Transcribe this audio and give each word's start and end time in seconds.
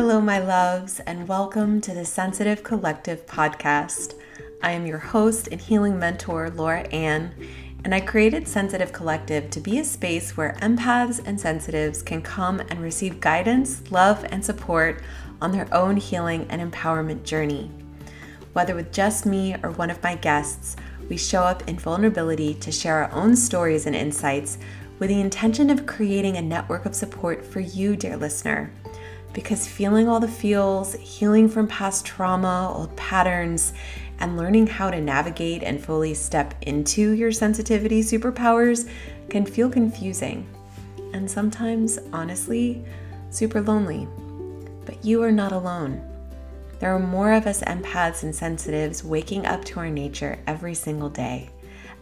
Hello, 0.00 0.20
my 0.20 0.38
loves, 0.38 1.00
and 1.00 1.26
welcome 1.26 1.80
to 1.80 1.92
the 1.92 2.04
Sensitive 2.04 2.62
Collective 2.62 3.26
podcast. 3.26 4.14
I 4.62 4.70
am 4.70 4.86
your 4.86 4.98
host 4.98 5.48
and 5.50 5.60
healing 5.60 5.98
mentor, 5.98 6.50
Laura 6.50 6.82
Ann, 6.92 7.34
and 7.82 7.92
I 7.92 7.98
created 7.98 8.46
Sensitive 8.46 8.92
Collective 8.92 9.50
to 9.50 9.58
be 9.58 9.80
a 9.80 9.84
space 9.84 10.36
where 10.36 10.56
empaths 10.62 11.20
and 11.26 11.40
sensitives 11.40 12.00
can 12.00 12.22
come 12.22 12.60
and 12.60 12.80
receive 12.80 13.18
guidance, 13.18 13.90
love, 13.90 14.24
and 14.30 14.44
support 14.44 15.02
on 15.42 15.50
their 15.50 15.66
own 15.74 15.96
healing 15.96 16.46
and 16.48 16.62
empowerment 16.62 17.24
journey. 17.24 17.68
Whether 18.52 18.76
with 18.76 18.92
just 18.92 19.26
me 19.26 19.56
or 19.64 19.72
one 19.72 19.90
of 19.90 20.00
my 20.04 20.14
guests, 20.14 20.76
we 21.08 21.16
show 21.16 21.42
up 21.42 21.68
in 21.68 21.76
vulnerability 21.76 22.54
to 22.54 22.70
share 22.70 23.02
our 23.02 23.10
own 23.10 23.34
stories 23.34 23.84
and 23.84 23.96
insights 23.96 24.58
with 25.00 25.08
the 25.08 25.20
intention 25.20 25.70
of 25.70 25.86
creating 25.86 26.36
a 26.36 26.42
network 26.42 26.86
of 26.86 26.94
support 26.94 27.44
for 27.44 27.58
you, 27.58 27.96
dear 27.96 28.16
listener 28.16 28.70
because 29.32 29.66
feeling 29.66 30.08
all 30.08 30.20
the 30.20 30.28
feels, 30.28 30.94
healing 30.94 31.48
from 31.48 31.68
past 31.68 32.04
trauma, 32.04 32.72
old 32.74 32.94
patterns, 32.96 33.72
and 34.20 34.36
learning 34.36 34.66
how 34.66 34.90
to 34.90 35.00
navigate 35.00 35.62
and 35.62 35.82
fully 35.82 36.14
step 36.14 36.54
into 36.62 37.12
your 37.12 37.30
sensitivity 37.30 38.02
superpowers 38.02 38.88
can 39.28 39.46
feel 39.46 39.70
confusing 39.70 40.46
and 41.12 41.30
sometimes, 41.30 41.98
honestly, 42.12 42.84
super 43.30 43.60
lonely. 43.60 44.06
But 44.84 45.04
you 45.04 45.22
are 45.22 45.32
not 45.32 45.52
alone. 45.52 46.02
There 46.80 46.94
are 46.94 46.98
more 46.98 47.32
of 47.32 47.46
us 47.46 47.62
empaths 47.62 48.22
and 48.22 48.34
sensitives 48.34 49.02
waking 49.02 49.46
up 49.46 49.64
to 49.66 49.80
our 49.80 49.90
nature 49.90 50.38
every 50.46 50.74
single 50.74 51.08
day. 51.10 51.50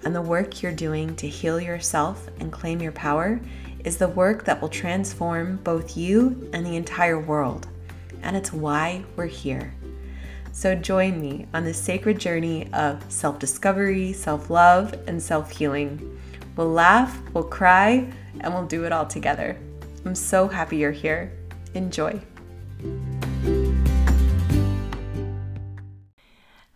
And 0.04 0.14
the 0.14 0.22
work 0.22 0.62
you're 0.62 0.72
doing 0.72 1.16
to 1.16 1.28
heal 1.28 1.60
yourself 1.60 2.28
and 2.40 2.52
claim 2.52 2.82
your 2.82 2.92
power 2.92 3.40
is 3.86 3.96
the 3.96 4.08
work 4.08 4.44
that 4.44 4.60
will 4.60 4.68
transform 4.68 5.56
both 5.58 5.96
you 5.96 6.50
and 6.52 6.66
the 6.66 6.76
entire 6.76 7.20
world. 7.20 7.68
And 8.22 8.36
it's 8.36 8.52
why 8.52 9.04
we're 9.14 9.26
here. 9.26 9.72
So 10.50 10.74
join 10.74 11.20
me 11.20 11.46
on 11.54 11.64
this 11.64 11.78
sacred 11.78 12.18
journey 12.18 12.70
of 12.72 13.00
self 13.10 13.38
discovery, 13.38 14.12
self 14.12 14.50
love, 14.50 14.92
and 15.06 15.22
self 15.22 15.52
healing. 15.52 16.18
We'll 16.56 16.70
laugh, 16.70 17.16
we'll 17.32 17.44
cry, 17.44 18.12
and 18.40 18.52
we'll 18.52 18.66
do 18.66 18.84
it 18.84 18.92
all 18.92 19.06
together. 19.06 19.56
I'm 20.04 20.14
so 20.14 20.48
happy 20.48 20.78
you're 20.78 20.90
here. 20.90 21.32
Enjoy. 21.74 22.20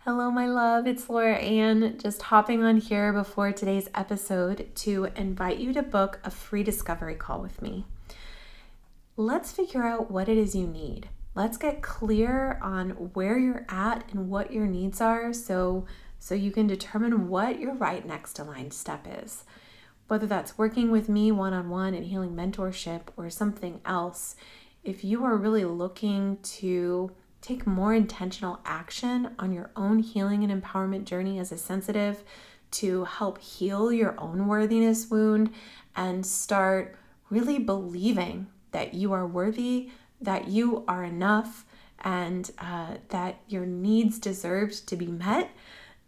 Hello, 0.05 0.31
my 0.31 0.47
love. 0.47 0.87
It's 0.87 1.07
Laura 1.07 1.35
Ann, 1.35 1.99
just 1.99 2.23
hopping 2.23 2.63
on 2.63 2.77
here 2.77 3.13
before 3.13 3.51
today's 3.51 3.87
episode 3.93 4.71
to 4.77 5.09
invite 5.15 5.59
you 5.59 5.73
to 5.73 5.83
book 5.83 6.19
a 6.23 6.31
free 6.31 6.63
discovery 6.63 7.13
call 7.13 7.39
with 7.39 7.61
me. 7.61 7.85
Let's 9.15 9.51
figure 9.51 9.83
out 9.83 10.09
what 10.09 10.27
it 10.27 10.39
is 10.39 10.55
you 10.55 10.65
need. 10.65 11.09
Let's 11.35 11.55
get 11.55 11.83
clear 11.83 12.57
on 12.63 13.11
where 13.13 13.37
you're 13.37 13.67
at 13.69 14.11
and 14.11 14.27
what 14.27 14.51
your 14.51 14.65
needs 14.65 15.01
are 15.01 15.33
so 15.33 15.85
so 16.17 16.33
you 16.33 16.49
can 16.49 16.65
determine 16.65 17.29
what 17.29 17.59
your 17.59 17.75
right 17.75 18.03
next 18.03 18.39
aligned 18.39 18.73
step 18.73 19.05
is. 19.07 19.43
Whether 20.07 20.25
that's 20.25 20.57
working 20.57 20.89
with 20.89 21.09
me 21.09 21.31
one-on-one 21.31 21.93
in 21.93 22.05
healing 22.05 22.35
mentorship 22.35 23.01
or 23.17 23.29
something 23.29 23.81
else, 23.85 24.35
if 24.83 25.03
you 25.03 25.23
are 25.25 25.37
really 25.37 25.63
looking 25.63 26.39
to 26.41 27.11
take 27.41 27.65
more 27.65 27.93
intentional 27.93 28.59
action 28.65 29.35
on 29.39 29.51
your 29.51 29.71
own 29.75 29.99
healing 29.99 30.43
and 30.43 30.63
empowerment 30.63 31.05
journey 31.05 31.39
as 31.39 31.51
a 31.51 31.57
sensitive 31.57 32.23
to 32.71 33.03
help 33.03 33.39
heal 33.39 33.91
your 33.91 34.15
own 34.19 34.47
worthiness 34.47 35.09
wound 35.09 35.51
and 35.95 36.25
start 36.25 36.95
really 37.29 37.59
believing 37.59 38.47
that 38.71 38.93
you 38.93 39.11
are 39.11 39.27
worthy, 39.27 39.89
that 40.21 40.47
you 40.47 40.83
are 40.87 41.03
enough, 41.03 41.65
and 42.03 42.51
uh, 42.59 42.95
that 43.09 43.39
your 43.47 43.65
needs 43.65 44.19
deserve 44.19 44.73
to 44.85 44.95
be 44.95 45.07
met, 45.07 45.51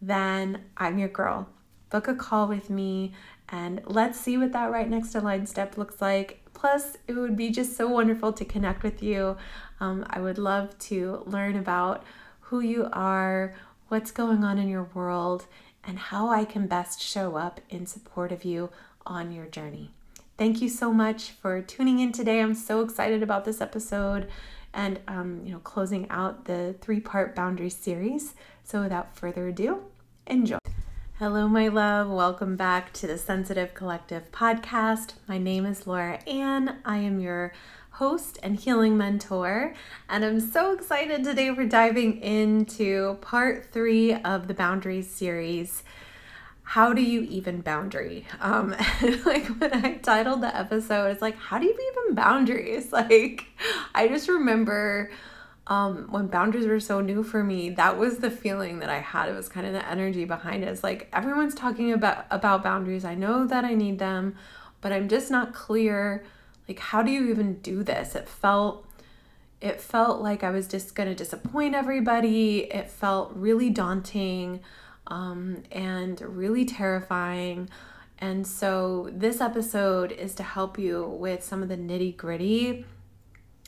then 0.02 0.62
I'm 0.78 0.98
your 0.98 1.10
girl. 1.10 1.50
Book 1.90 2.08
a 2.08 2.16
call 2.16 2.48
with 2.48 2.70
me 2.70 3.14
and 3.50 3.82
let's 3.86 4.20
see 4.20 4.38
what 4.38 4.54
that 4.54 4.72
right 4.72 4.90
next 4.90 5.14
aligned 5.16 5.48
step 5.48 5.78
looks 5.78 6.02
like. 6.02 6.43
Plus, 6.64 6.96
it 7.10 7.14
would 7.16 7.36
be 7.36 7.50
just 7.50 7.76
so 7.76 7.90
wonderful 7.90 8.32
to 8.32 8.46
connect 8.46 8.84
with 8.84 9.04
you. 9.04 9.36
Um, 9.82 10.06
I 10.10 10.22
would 10.22 10.38
love 10.38 10.80
to 10.80 11.22
learn 11.26 11.58
about 11.58 12.06
who 12.40 12.62
you 12.62 12.88
are, 12.94 13.54
what's 13.90 14.12
going 14.12 14.46
on 14.46 14.58
in 14.58 14.70
your 14.70 14.88
world, 14.94 15.46
and 15.84 16.00
how 16.00 16.30
I 16.30 16.46
can 16.46 16.68
best 16.68 17.02
show 17.02 17.36
up 17.36 17.60
in 17.70 17.86
support 17.86 18.32
of 18.32 18.46
you 18.46 18.70
on 19.06 19.34
your 19.34 19.46
journey. 19.48 19.92
Thank 20.38 20.62
you 20.62 20.70
so 20.70 20.94
much 20.94 21.32
for 21.32 21.62
tuning 21.62 22.00
in 22.00 22.14
today. 22.14 22.40
I'm 22.40 22.56
so 22.56 22.80
excited 22.80 23.22
about 23.22 23.44
this 23.44 23.60
episode 23.60 24.30
and 24.74 25.02
um, 25.10 25.42
you 25.44 25.52
know 25.52 25.60
closing 25.60 26.10
out 26.10 26.46
the 26.46 26.76
three-part 26.80 27.36
boundary 27.36 27.72
series. 27.72 28.36
So 28.64 28.84
without 28.84 29.18
further 29.18 29.50
ado, 29.50 29.82
enjoy. 30.28 30.60
Hello, 31.20 31.48
my 31.48 31.68
love. 31.68 32.10
Welcome 32.10 32.56
back 32.56 32.92
to 32.94 33.06
the 33.06 33.20
Sensitive 33.20 33.76
Collective 33.76 34.32
podcast. 34.32 35.14
My 35.28 35.38
name 35.38 35.64
is 35.64 35.86
Laura 35.86 36.18
Ann. 36.26 36.80
I 36.84 36.98
am 36.98 37.20
your 37.20 37.54
host 37.92 38.40
and 38.42 38.60
healing 38.60 38.98
mentor, 38.98 39.76
and 40.10 40.26
I'm 40.26 40.40
so 40.40 40.74
excited 40.74 41.24
today. 41.24 41.52
We're 41.52 41.70
diving 41.70 42.20
into 42.20 43.20
part 43.22 43.72
three 43.72 44.16
of 44.16 44.48
the 44.48 44.56
Boundaries 44.56 45.08
series. 45.08 45.84
How 46.64 46.94
do 46.94 47.04
you 47.04 47.22
even 47.22 47.62
boundary? 47.62 48.26
Um, 48.42 48.72
like 49.24 49.46
when 49.60 49.72
I 49.86 49.98
titled 49.98 50.42
the 50.42 50.58
episode, 50.58 51.12
it's 51.12 51.22
like, 51.22 51.38
how 51.38 51.60
do 51.60 51.68
you 51.68 51.78
even 51.92 52.16
boundaries? 52.16 52.92
Like, 52.92 53.46
I 53.94 54.08
just 54.08 54.28
remember 54.28 55.12
um, 55.68 56.08
when 56.10 56.28
boundaries 56.28 56.68
were 56.68 56.80
so 56.80 57.00
new 57.00 57.24
for 57.24 57.44
me, 57.44 57.70
that 57.72 57.98
was 57.98 58.18
the 58.18 58.30
feeling 58.30 58.80
that 58.80 58.90
I 58.90 59.00
had. 59.00 59.30
It 59.30 59.36
was 59.36 59.48
kind 59.48 59.66
of 59.66 59.74
the 59.74 59.88
energy 59.88 60.26
behind 60.26 60.64
it. 60.64 60.68
It's 60.68 60.84
like 60.84 61.08
everyone's 61.14 61.56
talking 61.56 61.94
about 61.94 62.26
about 62.32 62.64
boundaries. 62.64 63.06
I 63.06 63.16
know 63.16 63.48
that 63.48 63.64
I 63.64 63.74
need 63.74 64.00
them, 64.00 64.36
but 64.82 64.92
I'm 64.92 65.08
just 65.08 65.32
not 65.32 65.54
clear. 65.54 66.24
Like, 66.68 66.80
how 66.80 67.02
do 67.02 67.12
you 67.12 67.30
even 67.30 67.60
do 67.60 67.82
this? 67.84 68.14
It 68.16 68.28
felt 68.28 68.86
it 69.62 69.80
felt 69.80 70.22
like 70.22 70.44
I 70.44 70.50
was 70.50 70.68
just 70.68 70.96
gonna 70.96 71.16
disappoint 71.16 71.76
everybody. 71.76 72.66
It 72.66 72.90
felt 72.90 73.32
really 73.34 73.70
daunting 73.70 74.60
um, 75.08 75.64
and 75.72 76.20
really 76.22 76.66
terrifying. 76.66 77.70
And 78.20 78.46
so, 78.46 79.10
this 79.14 79.40
episode 79.40 80.12
is 80.12 80.36
to 80.36 80.44
help 80.44 80.78
you 80.78 81.06
with 81.06 81.44
some 81.44 81.64
of 81.64 81.70
the 81.70 81.78
nitty 81.78 82.18
gritty 82.18 82.86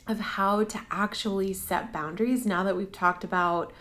of 0.06 0.20
how 0.20 0.64
to 0.64 0.80
actually 0.90 1.52
set 1.52 1.92
boundaries 1.92 2.46
now 2.46 2.62
that 2.62 2.76
we've 2.76 2.92
talked 2.92 3.24
about 3.24 3.72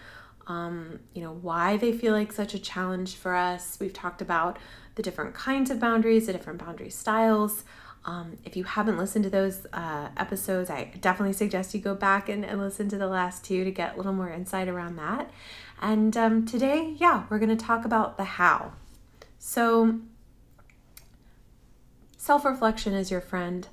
um, 0.48 1.00
you 1.14 1.22
know 1.22 1.34
why 1.34 1.78
they 1.78 1.92
feel 1.92 2.14
like 2.14 2.32
such 2.32 2.54
a 2.54 2.60
challenge 2.60 3.16
for 3.16 3.36
us. 3.36 3.78
We've 3.80 3.94
talked 3.94 4.22
about 4.22 4.58
the 4.96 5.02
different 5.02 5.34
kinds 5.34 5.70
of 5.72 5.80
boundaries 5.80 6.28
the 6.28 6.34
different 6.34 6.60
boundary 6.60 6.90
styles. 6.90 7.64
Um, 8.06 8.38
if 8.44 8.56
you 8.56 8.66
haven't 8.66 9.00
listened 9.00 9.24
to 9.24 9.32
those 9.32 9.66
uh, 9.74 10.10
episodes 10.16 10.70
i 10.70 10.92
definitely 11.02 11.34
suggest 11.34 11.74
you 11.74 11.80
go 11.80 11.96
back 11.96 12.30
and, 12.30 12.46
and, 12.46 12.62
listen 12.62 12.88
to 12.90 13.00
the 13.00 13.08
last 13.08 13.44
two 13.44 13.64
to 13.64 13.72
get 13.72 13.96
a 13.96 13.98
little 13.98 14.14
more 14.14 14.30
insight 14.30 14.68
around 14.68 14.98
that. 14.98 15.32
And 15.82 16.16
um, 16.16 16.46
today 16.46 16.94
yeah 16.98 17.24
we're 17.30 17.40
going 17.40 17.56
to 17.56 17.66
talk 17.66 17.84
about 17.84 18.18
the 18.18 18.24
how. 18.24 18.74
So 19.40 20.02
self-reflection 22.18 22.94
is 22.94 23.10
your 23.10 23.22
friend 23.22 23.68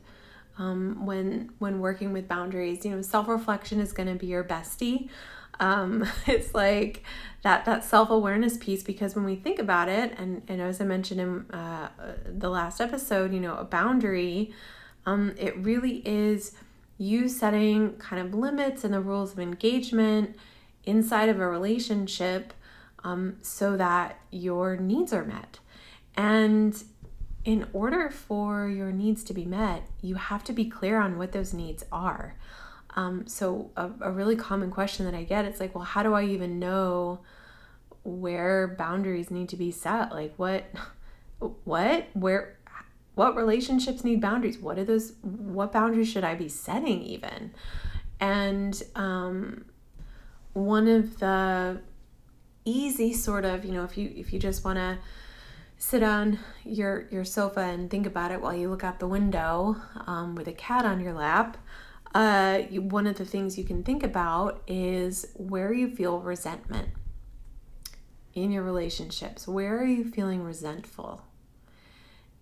um, 0.63 1.05
when 1.05 1.51
when 1.59 1.81
working 1.81 2.13
with 2.13 2.29
boundaries. 2.29 2.85
You 2.85 2.93
know, 2.93 3.03
self 3.03 3.29
reflection 3.29 3.81
is 3.81 3.93
going 3.93 4.09
to 4.09 4.15
be 4.15 4.27
your 4.27 4.45
bestie. 4.45 5.09
Um, 5.61 6.07
it's 6.27 6.55
like 6.55 7.03
that 7.43 7.65
that 7.65 7.85
self 7.85 8.11
awareness 8.11 8.57
piece 8.57 8.83
because 8.83 9.15
when 9.17 9.25
we 9.25 9.37
think 9.37 9.59
about 9.59 9.89
it, 9.89 10.15
and 10.17 10.43
and 10.49 10.61
as 10.61 10.81
I 10.81 10.85
mentioned 10.85 11.21
in 11.21 11.51
uh, 11.51 11.89
the 12.27 12.49
last 12.49 12.81
episode, 12.81 13.33
you 13.33 13.41
know, 13.41 13.57
a 13.57 13.65
boundary, 13.65 14.55
um, 15.05 15.35
it 15.37 15.57
really 15.59 15.97
is 16.07 16.53
you 16.99 17.29
setting 17.29 17.95
kind 17.95 18.25
of 18.25 18.33
limits 18.33 18.85
and 18.85 18.95
the 18.95 19.01
rules 19.01 19.33
of 19.33 19.41
engagement 19.41 20.37
inside 20.85 21.29
of 21.29 21.41
a 21.41 21.49
relationship 21.49 22.53
um, 23.03 23.37
so 23.43 23.77
that 23.77 24.21
your 24.31 24.77
needs 24.77 25.13
are 25.13 25.25
met. 25.25 25.59
And 26.17 26.81
in 27.45 27.67
order 27.73 28.11
for 28.11 28.69
your 28.69 28.93
needs 28.93 29.25
to 29.25 29.35
be 29.35 29.45
met, 29.45 29.83
you 30.01 30.15
have 30.15 30.45
to 30.45 30.53
be 30.53 30.65
clear 30.65 31.01
on 31.01 31.19
what 31.19 31.33
those 31.33 31.53
needs 31.53 31.85
are. 31.91 32.37
Um, 32.95 33.27
so 33.27 33.71
a, 33.77 33.91
a 34.01 34.11
really 34.11 34.37
common 34.37 34.71
question 34.71 35.07
that 35.07 35.15
I 35.15 35.25
get 35.25 35.45
it's 35.45 35.61
like, 35.61 35.75
well, 35.75 35.85
how 35.85 36.03
do 36.03 36.15
I 36.15 36.25
even 36.25 36.59
know 36.59 37.21
where 38.05 38.69
boundaries 38.69 39.31
need 39.31 39.49
to 39.49 39.57
be 39.57 39.71
set? 39.71 40.13
Like 40.13 40.35
what, 40.37 40.65
what, 41.65 42.09
where, 42.13 42.59
what 43.15 43.37
relationships 43.37 44.05
need 44.05 44.21
boundaries? 44.21 44.59
What 44.59 44.79
are 44.79 44.85
those? 44.85 45.13
What 45.23 45.73
boundaries 45.73 46.09
should 46.09 46.25
I 46.25 46.35
be 46.35 46.49
setting 46.49 47.03
even? 47.03 47.53
And 48.21 48.83
um, 48.95 49.67
one 50.55 50.89
of 50.89 51.19
the 51.19 51.81
easy 52.65 53.13
sort 53.13 53.45
of, 53.45 53.65
you 53.65 53.73
know, 53.73 53.85
if 53.85 53.99
you 53.99 54.13
if 54.17 54.33
you 54.33 54.39
just 54.39 54.65
want 54.65 54.79
to 54.79 54.99
sit 55.83 56.03
on 56.03 56.39
your 56.65 57.09
your 57.11 57.25
sofa 57.25 57.61
and 57.61 57.91
think 57.91 58.07
about 58.07 58.31
it 58.31 58.41
while 58.41 58.55
you 58.55 58.71
look 58.71 58.85
out 58.85 59.01
the 59.01 59.09
window 59.09 59.77
um, 60.07 60.37
with 60.37 60.47
a 60.47 60.53
cat 60.53 60.85
on 60.85 61.01
your 61.01 61.13
lap 61.13 61.57
uh, 62.15 62.59
one 62.73 63.07
of 63.07 63.17
the 63.17 63.25
things 63.25 63.57
you 63.57 63.65
can 63.65 63.83
think 63.83 64.03
about 64.03 64.63
is 64.67 65.27
where 65.35 65.73
you 65.73 65.89
feel 65.89 66.21
resentment 66.21 66.89
in 68.35 68.51
your 68.51 68.63
relationships. 68.63 69.49
Where 69.49 69.79
are 69.79 69.87
you 69.87 70.05
feeling 70.05 70.43
resentful? 70.43 71.23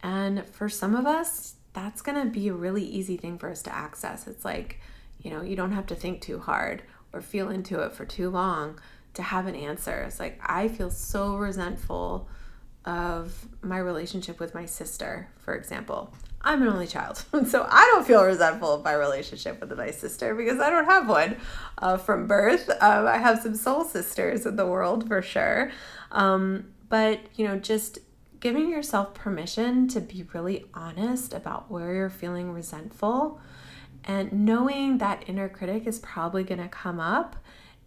And 0.03 0.45
for 0.47 0.69
some 0.69 0.97
of 0.97 1.07
us, 1.07 1.55
that's 1.73 2.03
going 2.03 2.21
to 2.23 2.31
be 2.31 2.49
a 2.49 2.53
really 2.53 2.85
easy 2.85 3.17
thing 3.17 3.39
for 3.39 3.49
us 3.49 3.63
to 3.63 3.75
access. 3.75 4.27
It's 4.27 4.45
like, 4.45 4.81
you 5.21 5.31
know, 5.31 5.43
you 5.43 5.55
don't 5.55 5.73
have 5.73 5.87
to 5.89 5.95
think 5.95 6.21
too 6.21 6.41
hard 6.41 6.83
or 7.13 7.21
feel 7.21 7.49
into 7.49 7.81
it 7.81 7.93
for 7.93 8.05
too 8.05 8.31
long 8.31 8.81
to 9.15 9.23
have 9.23 9.47
an 9.47 9.55
answer. 9.55 10.03
It's 10.03 10.19
like, 10.19 10.41
I 10.45 10.69
feel 10.69 10.91
so 10.91 11.37
resentful 11.37 12.29
of 12.85 13.47
my 13.62 13.79
relationship 13.79 14.41
with 14.41 14.55
my 14.55 14.67
sister, 14.67 15.29
for 15.38 15.55
example. 15.55 16.12
I'm 16.43 16.62
an 16.62 16.69
only 16.69 16.87
child, 16.87 17.19
so 17.47 17.67
I 17.69 17.91
don't 17.93 18.06
feel 18.06 18.25
resentful 18.25 18.73
of 18.73 18.82
my 18.82 18.94
relationship 18.94 19.61
with 19.61 19.77
my 19.77 19.91
sister 19.91 20.35
because 20.35 20.59
I 20.59 20.71
don't 20.71 20.87
have 20.87 21.09
one 21.09 21.37
uh, 21.79 21.99
from 21.99 22.27
birth. 22.27 22.71
Um, 22.81 23.06
I 23.06 23.19
have 23.19 23.43
some 23.43 23.55
soul 23.55 23.85
sisters 23.85 24.47
in 24.47 24.56
the 24.56 24.67
world 24.67 25.06
for 25.06 25.21
sure. 25.21 25.71
Um, 26.11 26.73
but, 26.88 27.21
you 27.37 27.47
know, 27.47 27.59
just 27.59 27.99
giving 28.41 28.71
yourself 28.71 29.12
permission 29.12 29.87
to 29.88 30.00
be 30.00 30.27
really 30.32 30.65
honest 30.73 31.35
about 31.35 31.71
where 31.71 31.93
you're 31.93 32.09
feeling 32.09 32.53
resentful 32.53 33.38
and 34.05 34.32
knowing 34.32 34.97
that 34.97 35.25
inner 35.27 35.49
critic 35.49 35.87
is 35.87 35.99
probably 35.99 36.43
going 36.43 36.61
to 36.61 36.69
come 36.69 36.99
up 36.99 37.37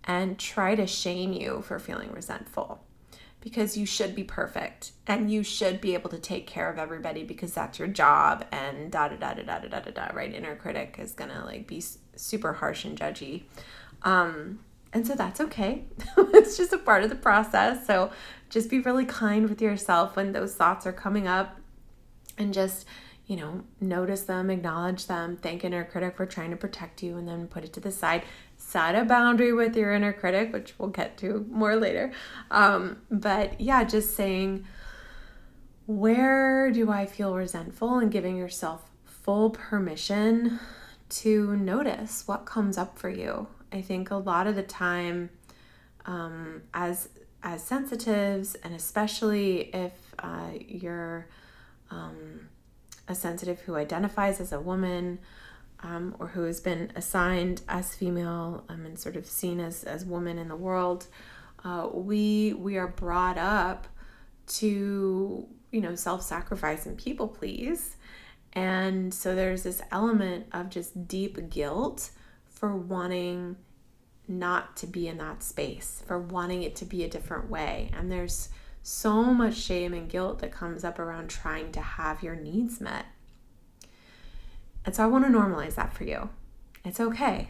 and 0.04 0.38
try 0.38 0.76
to 0.76 0.86
shame 0.86 1.34
you 1.34 1.64
for 1.64 1.80
feeling 1.80 2.12
resentful 2.12 2.84
because 3.44 3.76
you 3.76 3.86
should 3.86 4.16
be 4.16 4.24
perfect 4.24 4.94
and 5.06 5.30
you 5.30 5.44
should 5.44 5.82
be 5.82 5.94
able 5.94 6.10
to 6.10 6.18
take 6.18 6.48
care 6.48 6.72
of 6.72 6.80
everybody 6.80 7.26
because 7.26 7.54
that's 7.54 7.78
your 7.78 7.90
job 7.90 8.46
and 8.54 8.90
da 8.90 9.10
da 9.10 9.18
da 9.18 9.34
da 9.34 9.44
da 9.44 9.60
da 9.60 9.80
da 9.82 9.92
da 9.92 10.06
right? 10.14 10.34
Inner 10.34 10.56
critic 10.56 10.96
is 10.98 11.12
gonna 11.12 11.44
like 11.44 11.68
be 11.68 11.84
super 12.16 12.54
harsh 12.54 12.86
and 12.86 12.98
judgy. 12.98 13.44
Um 14.04 14.60
and 14.94 15.06
so 15.06 15.14
that's 15.14 15.42
okay. 15.42 15.84
It's 16.18 16.56
just 16.56 16.72
a 16.72 16.78
part 16.78 17.04
of 17.04 17.10
the 17.10 17.18
process. 17.18 17.86
So 17.86 18.12
just 18.50 18.70
be 18.70 18.80
really 18.80 19.06
kind 19.06 19.50
with 19.50 19.62
yourself 19.62 20.16
when 20.16 20.32
those 20.32 20.56
thoughts 20.56 20.88
are 20.88 20.94
coming 20.94 21.28
up 21.28 21.60
and 22.38 22.54
just 22.54 22.86
you 23.26 23.36
know 23.36 23.64
notice 23.80 24.24
them 24.24 24.50
acknowledge 24.50 25.06
them 25.08 25.38
thank 25.38 25.64
inner 25.64 25.86
critic 25.86 26.18
for 26.18 26.26
trying 26.26 26.52
to 26.52 26.58
protect 26.58 27.02
you 27.02 27.18
and 27.18 27.28
then 27.28 27.48
put 27.48 27.64
it 27.64 27.72
to 27.72 27.80
the 27.80 27.92
side 27.92 28.24
set 28.74 28.96
a 28.96 29.06
boundary 29.06 29.54
with 29.54 29.78
your 29.78 29.94
inner 29.94 30.12
critic, 30.12 30.52
which 30.52 30.74
we'll 30.78 30.90
get 30.90 31.18
to 31.20 31.46
more 31.50 31.76
later. 31.76 32.12
Um, 32.52 32.98
but 33.10 33.62
yeah, 33.62 33.84
just 33.84 34.16
saying, 34.16 34.66
where 35.86 36.72
do 36.72 36.92
I 36.92 37.06
feel 37.06 37.36
resentful 37.36 38.00
and 38.00 38.12
giving 38.12 38.36
yourself 38.36 38.90
full 39.06 39.52
permission 39.52 40.60
to 41.10 41.56
notice 41.56 42.28
what 42.28 42.46
comes 42.46 42.78
up 42.78 42.98
for 42.98 43.10
you. 43.10 43.48
I 43.72 43.82
think 43.82 44.10
a 44.10 44.16
lot 44.16 44.48
of 44.48 44.56
the 44.56 44.64
time, 44.64 45.30
um, 46.06 46.64
as 46.74 47.10
as 47.44 47.62
sensitives, 47.62 48.56
and 48.56 48.74
especially 48.74 49.70
if 49.76 49.94
uh, 50.20 50.52
you're 50.68 51.28
um, 51.92 52.50
a 53.08 53.14
sensitive 53.14 53.60
who 53.62 53.76
identifies 53.76 54.40
as 54.40 54.52
a 54.52 54.60
woman, 54.60 55.20
um, 55.84 56.16
or 56.20 56.28
who 56.28 56.44
has 56.44 56.60
been 56.60 56.92
assigned 56.96 57.62
as 57.68 57.94
female 57.94 58.64
um, 58.70 58.86
and 58.86 58.98
sort 58.98 59.16
of 59.16 59.26
seen 59.26 59.60
as, 59.60 59.84
as 59.84 60.06
woman 60.06 60.38
in 60.38 60.48
the 60.48 60.56
world, 60.56 61.08
uh, 61.64 61.88
we 61.94 62.54
we 62.54 62.78
are 62.78 62.88
brought 62.88 63.38
up 63.38 63.88
to 64.46 65.48
you 65.72 65.82
know 65.82 65.96
self-sacrifice 65.96 66.86
and 66.86 66.98
people 66.98 67.28
please. 67.28 67.98
And 68.54 69.14
so 69.14 69.36
there's 69.36 69.64
this 69.64 69.82
element 69.92 70.46
of 70.52 70.70
just 70.70 71.08
deep 71.08 71.50
guilt 71.50 72.12
for 72.46 72.76
wanting 72.76 73.58
not 74.28 74.78
to 74.78 74.88
be 74.88 75.08
in 75.08 75.18
that 75.18 75.44
space 75.44 76.02
for 76.06 76.18
wanting 76.20 76.64
it 76.64 76.76
to 76.78 76.86
be 76.86 77.04
a 77.04 77.10
different 77.10 77.50
way. 77.50 77.90
And 77.94 78.12
there's 78.12 78.50
so 78.84 79.24
much 79.24 79.56
shame 79.56 79.94
and 79.94 80.10
guilt 80.10 80.40
that 80.40 80.52
comes 80.52 80.84
up 80.84 81.00
around 81.00 81.30
trying 81.30 81.72
to 81.72 81.82
have 81.82 82.22
your 82.22 82.36
needs 82.36 82.80
met 82.80 83.06
and 84.86 84.96
so 84.96 85.04
I 85.04 85.08
want 85.08 85.26
to 85.26 85.32
normalize 85.32 85.76
that 85.76 85.94
for 85.94 86.04
you. 86.04 86.30
It's 86.84 87.00
okay. 87.00 87.50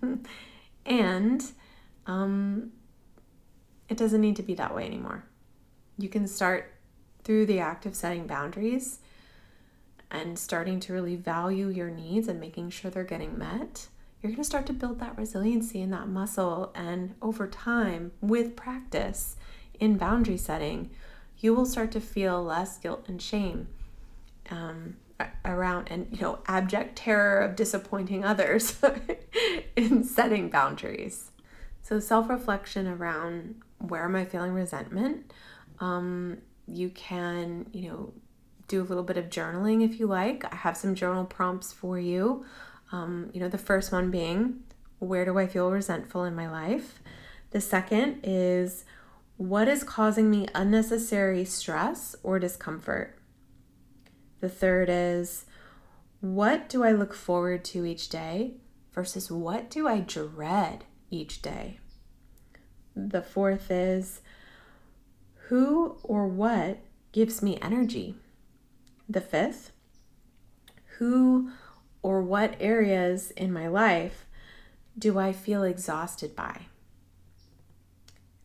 and 0.86 1.44
um, 2.06 2.72
it 3.88 3.96
doesn't 3.96 4.20
need 4.20 4.36
to 4.36 4.42
be 4.42 4.54
that 4.54 4.74
way 4.74 4.84
anymore. 4.84 5.24
You 5.98 6.08
can 6.08 6.26
start 6.26 6.72
through 7.24 7.46
the 7.46 7.58
act 7.58 7.86
of 7.86 7.94
setting 7.94 8.26
boundaries 8.26 8.98
and 10.10 10.38
starting 10.38 10.78
to 10.80 10.92
really 10.92 11.16
value 11.16 11.68
your 11.68 11.90
needs 11.90 12.28
and 12.28 12.38
making 12.38 12.70
sure 12.70 12.90
they're 12.90 13.04
getting 13.04 13.38
met. 13.38 13.88
You're 14.22 14.30
going 14.30 14.42
to 14.42 14.44
start 14.44 14.66
to 14.66 14.72
build 14.72 15.00
that 15.00 15.16
resiliency 15.16 15.82
and 15.82 15.92
that 15.92 16.08
muscle. 16.08 16.72
And 16.74 17.14
over 17.20 17.46
time, 17.46 18.12
with 18.20 18.56
practice 18.56 19.36
in 19.78 19.96
boundary 19.96 20.36
setting, 20.36 20.90
you 21.38 21.54
will 21.54 21.66
start 21.66 21.90
to 21.92 22.00
feel 22.00 22.42
less 22.42 22.78
guilt 22.78 23.04
and 23.08 23.20
shame. 23.20 23.68
Um, 24.50 24.96
around 25.44 25.88
and 25.90 26.08
you 26.10 26.20
know 26.20 26.38
abject 26.46 26.96
terror 26.96 27.40
of 27.40 27.56
disappointing 27.56 28.24
others 28.24 28.80
in 29.76 30.04
setting 30.04 30.50
boundaries. 30.50 31.30
So 31.82 32.00
self-reflection 32.00 32.86
around 32.86 33.56
where 33.78 34.04
am 34.04 34.16
i 34.16 34.24
feeling 34.24 34.52
resentment? 34.52 35.32
Um, 35.78 36.38
you 36.66 36.90
can 36.90 37.66
you 37.72 37.88
know 37.88 38.12
do 38.68 38.82
a 38.82 38.84
little 38.84 39.04
bit 39.04 39.16
of 39.16 39.26
journaling 39.26 39.84
if 39.84 40.00
you 40.00 40.06
like. 40.06 40.44
I 40.52 40.56
have 40.56 40.76
some 40.76 40.94
journal 40.94 41.24
prompts 41.24 41.72
for 41.72 41.98
you. 41.98 42.44
Um, 42.92 43.30
you 43.32 43.40
know 43.40 43.48
the 43.48 43.58
first 43.58 43.92
one 43.92 44.10
being 44.10 44.60
where 44.98 45.26
do 45.26 45.38
i 45.38 45.46
feel 45.46 45.70
resentful 45.70 46.24
in 46.24 46.34
my 46.34 46.50
life? 46.50 47.00
The 47.50 47.60
second 47.60 48.20
is 48.22 48.84
what 49.36 49.68
is 49.68 49.84
causing 49.84 50.30
me 50.30 50.48
unnecessary 50.54 51.44
stress 51.44 52.16
or 52.22 52.38
discomfort 52.38 53.15
the 54.46 54.52
third 54.52 54.88
is 54.88 55.44
what 56.20 56.68
do 56.68 56.84
I 56.84 56.92
look 56.92 57.12
forward 57.12 57.64
to 57.64 57.84
each 57.84 58.08
day 58.08 58.54
versus 58.92 59.28
what 59.28 59.68
do 59.68 59.88
I 59.88 59.98
dread 59.98 60.84
each 61.10 61.42
day? 61.42 61.80
The 62.94 63.22
fourth 63.22 63.72
is 63.72 64.20
who 65.48 65.98
or 66.04 66.28
what 66.28 66.78
gives 67.10 67.42
me 67.42 67.58
energy? 67.60 68.14
The 69.08 69.20
fifth, 69.20 69.72
who 70.98 71.50
or 72.00 72.22
what 72.22 72.54
areas 72.60 73.32
in 73.32 73.52
my 73.52 73.66
life 73.66 74.26
do 74.96 75.18
I 75.18 75.32
feel 75.32 75.64
exhausted 75.64 76.36
by? 76.36 76.66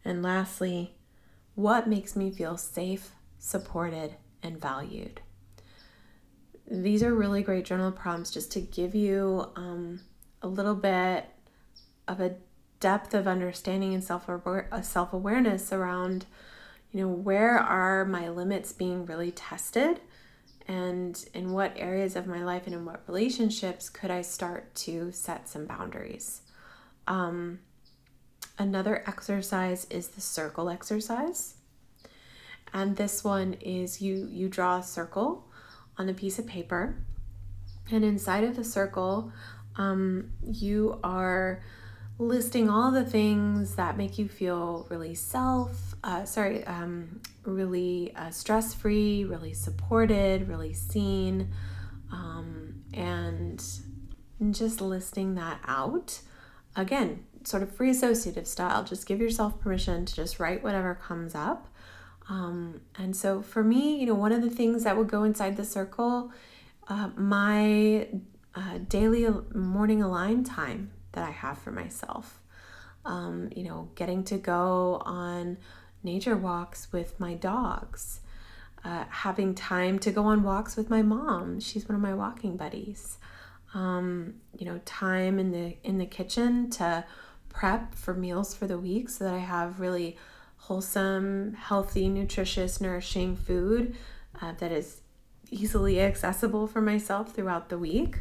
And 0.03 0.23
lastly, 0.23 0.95
what 1.53 1.87
makes 1.87 2.15
me 2.15 2.31
feel 2.31 2.57
safe, 2.57 3.11
supported, 3.37 4.15
and 4.41 4.59
valued? 4.59 5.21
These 6.71 7.03
are 7.03 7.13
really 7.13 7.43
great 7.43 7.65
journal 7.65 7.91
prompts 7.91 8.31
just 8.31 8.51
to 8.53 8.61
give 8.61 8.95
you 8.95 9.45
um, 9.57 9.99
a 10.41 10.47
little 10.47 10.73
bit 10.73 11.25
of 12.07 12.21
a 12.21 12.35
depth 12.79 13.13
of 13.13 13.27
understanding 13.27 13.93
and 13.93 14.03
self 14.03 14.29
uh, 14.29 15.07
awareness 15.11 15.73
around, 15.73 16.25
you 16.91 17.01
know, 17.01 17.09
where 17.09 17.59
are 17.59 18.05
my 18.05 18.29
limits 18.29 18.71
being 18.71 19.05
really 19.05 19.31
tested, 19.31 19.99
and 20.65 21.25
in 21.33 21.51
what 21.51 21.73
areas 21.75 22.15
of 22.15 22.25
my 22.25 22.41
life 22.41 22.65
and 22.65 22.73
in 22.73 22.85
what 22.85 23.03
relationships 23.05 23.89
could 23.89 24.09
I 24.09 24.21
start 24.21 24.73
to 24.75 25.11
set 25.11 25.49
some 25.49 25.65
boundaries. 25.65 26.41
Um, 27.05 27.59
another 28.57 29.03
exercise 29.05 29.87
is 29.89 30.07
the 30.09 30.21
circle 30.21 30.69
exercise, 30.69 31.55
and 32.73 32.95
this 32.95 33.25
one 33.25 33.55
is 33.59 34.01
you 34.01 34.25
you 34.31 34.47
draw 34.47 34.77
a 34.77 34.83
circle 34.83 35.50
on 35.97 36.09
a 36.09 36.13
piece 36.13 36.39
of 36.39 36.47
paper. 36.47 36.95
And 37.91 38.03
inside 38.03 38.43
of 38.43 38.55
the 38.55 38.63
circle, 38.63 39.31
um, 39.75 40.31
you 40.43 40.99
are 41.03 41.63
listing 42.17 42.69
all 42.69 42.91
the 42.91 43.03
things 43.03 43.75
that 43.75 43.97
make 43.97 44.17
you 44.17 44.27
feel 44.27 44.85
really 44.89 45.15
self, 45.15 45.95
uh, 46.03 46.23
sorry, 46.23 46.63
um, 46.65 47.19
really 47.43 48.13
uh, 48.15 48.29
stress 48.29 48.73
free, 48.73 49.25
really 49.25 49.53
supported, 49.53 50.47
really 50.47 50.73
seen, 50.73 51.51
um, 52.11 52.83
and 52.93 53.63
just 54.51 54.81
listing 54.81 55.35
that 55.35 55.59
out. 55.65 56.19
Again, 56.75 57.25
sort 57.43 57.63
of 57.63 57.75
free 57.75 57.89
associative 57.89 58.47
style. 58.47 58.83
Just 58.83 59.07
give 59.07 59.19
yourself 59.19 59.59
permission 59.59 60.05
to 60.05 60.15
just 60.15 60.39
write 60.39 60.63
whatever 60.63 60.95
comes 60.95 61.33
up. 61.35 61.67
Um, 62.31 62.81
and 62.97 63.11
so 63.21 63.41
for 63.41 63.61
me, 63.73 63.99
you 63.99 64.05
know, 64.05 64.19
one 64.25 64.31
of 64.37 64.41
the 64.41 64.49
things 64.49 64.83
that 64.85 64.95
would 64.97 65.09
go 65.15 65.21
inside 65.29 65.53
the 65.57 65.65
circle, 65.65 66.31
uh, 66.87 67.09
my 67.15 68.07
uh, 68.55 68.77
daily 68.87 69.27
morning 69.53 70.01
align 70.01 70.43
time 70.43 70.91
that 71.13 71.23
I 71.27 71.31
have 71.31 71.57
for 71.63 71.71
myself. 71.71 72.25
Um, 73.03 73.49
you 73.55 73.63
know, 73.67 73.89
getting 73.95 74.23
to 74.31 74.37
go 74.37 75.01
on 75.05 75.57
nature 76.03 76.37
walks 76.37 76.87
with 76.93 77.19
my 77.19 77.33
dogs, 77.33 78.21
uh, 78.85 79.03
having 79.09 79.53
time 79.55 79.99
to 79.99 80.11
go 80.11 80.23
on 80.23 80.43
walks 80.43 80.77
with 80.77 80.89
my 80.89 81.01
mom. 81.01 81.59
She's 81.59 81.87
one 81.89 81.95
of 81.95 82.01
my 82.01 82.13
walking 82.13 82.55
buddies. 82.57 83.17
um, 83.73 84.35
you 84.57 84.65
know, 84.65 84.79
time 84.85 85.39
in 85.39 85.51
the 85.51 85.77
in 85.83 85.97
the 85.97 86.05
kitchen 86.05 86.69
to 86.71 87.05
prep 87.49 87.95
for 87.95 88.13
meals 88.13 88.53
for 88.53 88.67
the 88.67 88.77
week 88.77 89.09
so 89.09 89.23
that 89.23 89.33
I 89.33 89.39
have 89.39 89.79
really 89.79 90.17
wholesome, 90.61 91.53
healthy, 91.53 92.07
nutritious, 92.07 92.79
nourishing 92.79 93.35
food 93.35 93.95
uh, 94.41 94.53
that 94.59 94.71
is 94.71 95.01
easily 95.49 95.99
accessible 95.99 96.67
for 96.67 96.81
myself 96.81 97.33
throughout 97.33 97.69
the 97.69 97.77
week. 97.77 98.19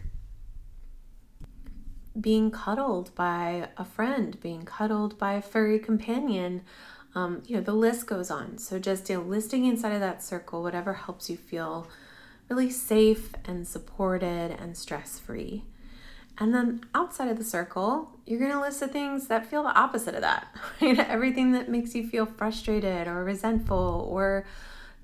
Being 2.18 2.50
cuddled 2.50 3.14
by 3.14 3.68
a 3.76 3.84
friend, 3.84 4.40
being 4.40 4.62
cuddled 4.62 5.18
by 5.18 5.34
a 5.34 5.42
furry 5.42 5.78
companion, 5.78 6.62
um, 7.14 7.42
you 7.46 7.56
know, 7.56 7.62
the 7.62 7.74
list 7.74 8.06
goes 8.06 8.30
on. 8.30 8.58
So 8.58 8.78
just 8.78 9.08
you 9.10 9.16
know, 9.16 9.22
listing 9.22 9.66
inside 9.66 9.92
of 9.92 10.00
that 10.00 10.22
circle 10.22 10.62
whatever 10.62 10.94
helps 10.94 11.28
you 11.28 11.36
feel 11.36 11.88
really 12.48 12.70
safe 12.70 13.32
and 13.44 13.68
supported 13.68 14.56
and 14.58 14.76
stress 14.76 15.18
free. 15.18 15.64
And 16.38 16.54
then 16.54 16.80
outside 16.94 17.28
of 17.28 17.36
the 17.36 17.44
circle, 17.44 18.18
you're 18.30 18.38
going 18.38 18.52
to 18.52 18.60
list 18.60 18.78
the 18.78 18.86
things 18.86 19.26
that 19.26 19.44
feel 19.44 19.64
the 19.64 19.76
opposite 19.76 20.14
of 20.14 20.20
that, 20.20 20.46
right? 20.80 20.98
Everything 20.98 21.50
that 21.52 21.68
makes 21.68 21.94
you 21.96 22.06
feel 22.06 22.26
frustrated 22.26 23.08
or 23.08 23.24
resentful 23.24 24.08
or 24.08 24.46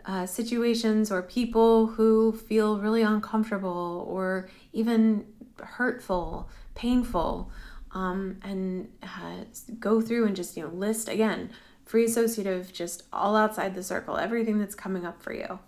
uh, 0.04 0.24
situations 0.24 1.10
or 1.10 1.22
people 1.22 1.88
who 1.88 2.32
feel 2.32 2.78
really 2.78 3.02
uncomfortable 3.02 4.06
or 4.08 4.48
even 4.72 5.26
hurtful, 5.60 6.48
painful. 6.76 7.50
Um, 7.90 8.38
and 8.42 8.88
uh, 9.02 9.44
go 9.80 10.00
through 10.00 10.26
and 10.26 10.36
just, 10.36 10.56
you 10.56 10.62
know, 10.62 10.68
list 10.68 11.08
again, 11.08 11.50
free 11.84 12.04
associative, 12.04 12.72
just 12.72 13.04
all 13.12 13.34
outside 13.34 13.74
the 13.74 13.82
circle, 13.82 14.18
everything 14.18 14.58
that's 14.58 14.74
coming 14.74 15.04
up 15.04 15.22
for 15.22 15.32
you. 15.32 15.58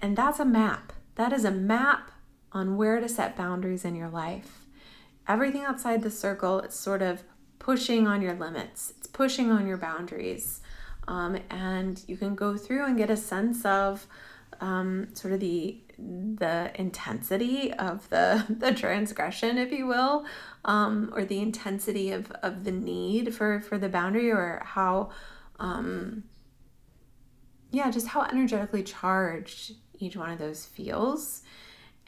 And 0.00 0.16
that's 0.16 0.40
a 0.40 0.44
map. 0.44 0.92
That 1.16 1.32
is 1.32 1.44
a 1.44 1.50
map 1.50 2.10
on 2.50 2.76
where 2.76 2.98
to 2.98 3.08
set 3.08 3.36
boundaries 3.36 3.84
in 3.84 3.94
your 3.94 4.08
life. 4.08 4.61
Everything 5.28 5.62
outside 5.62 6.02
the 6.02 6.10
circle, 6.10 6.60
it's 6.60 6.78
sort 6.78 7.02
of 7.02 7.22
pushing 7.58 8.06
on 8.06 8.22
your 8.22 8.34
limits, 8.34 8.92
it's 8.98 9.06
pushing 9.06 9.50
on 9.50 9.66
your 9.66 9.76
boundaries. 9.76 10.60
Um, 11.08 11.38
and 11.50 12.02
you 12.06 12.16
can 12.16 12.34
go 12.34 12.56
through 12.56 12.86
and 12.86 12.96
get 12.96 13.10
a 13.10 13.16
sense 13.16 13.64
of 13.64 14.06
um, 14.60 15.08
sort 15.14 15.34
of 15.34 15.40
the 15.40 15.80
the 15.98 16.72
intensity 16.74 17.72
of 17.72 18.08
the 18.08 18.44
the 18.48 18.72
transgression, 18.72 19.58
if 19.58 19.72
you 19.72 19.86
will, 19.86 20.24
um, 20.64 21.12
or 21.14 21.24
the 21.24 21.40
intensity 21.40 22.12
of 22.12 22.30
of 22.42 22.64
the 22.64 22.72
need 22.72 23.34
for 23.34 23.60
for 23.60 23.78
the 23.78 23.88
boundary, 23.88 24.30
or 24.30 24.62
how, 24.64 25.10
um, 25.58 26.24
yeah, 27.70 27.90
just 27.90 28.08
how 28.08 28.22
energetically 28.22 28.82
charged 28.82 29.72
each 29.98 30.16
one 30.16 30.30
of 30.30 30.38
those 30.38 30.64
feels. 30.64 31.42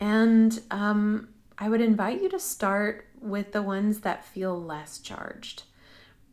And 0.00 0.60
um, 0.70 1.28
I 1.58 1.68
would 1.68 1.80
invite 1.80 2.22
you 2.22 2.28
to 2.30 2.38
start 2.38 3.06
with 3.20 3.52
the 3.52 3.62
ones 3.62 4.00
that 4.00 4.24
feel 4.24 4.60
less 4.60 4.98
charged 4.98 5.64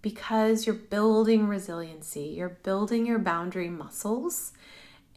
because 0.02 0.66
you're 0.66 0.76
building 0.76 1.48
resiliency, 1.48 2.34
you're 2.36 2.50
building 2.50 3.06
your 3.06 3.20
boundary 3.20 3.70
muscles. 3.70 4.54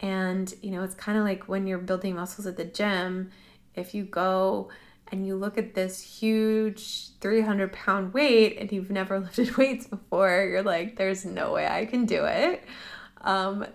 And, 0.00 0.52
you 0.60 0.70
know, 0.70 0.82
it's 0.82 0.94
kind 0.94 1.16
of 1.16 1.24
like 1.24 1.48
when 1.48 1.66
you're 1.66 1.78
building 1.78 2.16
muscles 2.16 2.46
at 2.46 2.56
the 2.56 2.64
gym, 2.64 3.30
if 3.74 3.94
you 3.94 4.04
go 4.04 4.68
and 5.10 5.26
you 5.26 5.36
look 5.36 5.56
at 5.56 5.74
this 5.74 6.00
huge 6.00 7.16
300 7.20 7.72
pound 7.72 8.12
weight 8.12 8.58
and 8.58 8.70
you've 8.72 8.90
never 8.90 9.20
lifted 9.20 9.56
weights 9.56 9.86
before, 9.86 10.46
you're 10.50 10.62
like, 10.62 10.96
there's 10.96 11.24
no 11.24 11.52
way 11.52 11.66
I 11.66 11.86
can 11.86 12.04
do 12.04 12.24
it. 12.24 12.62
Um, 13.22 13.66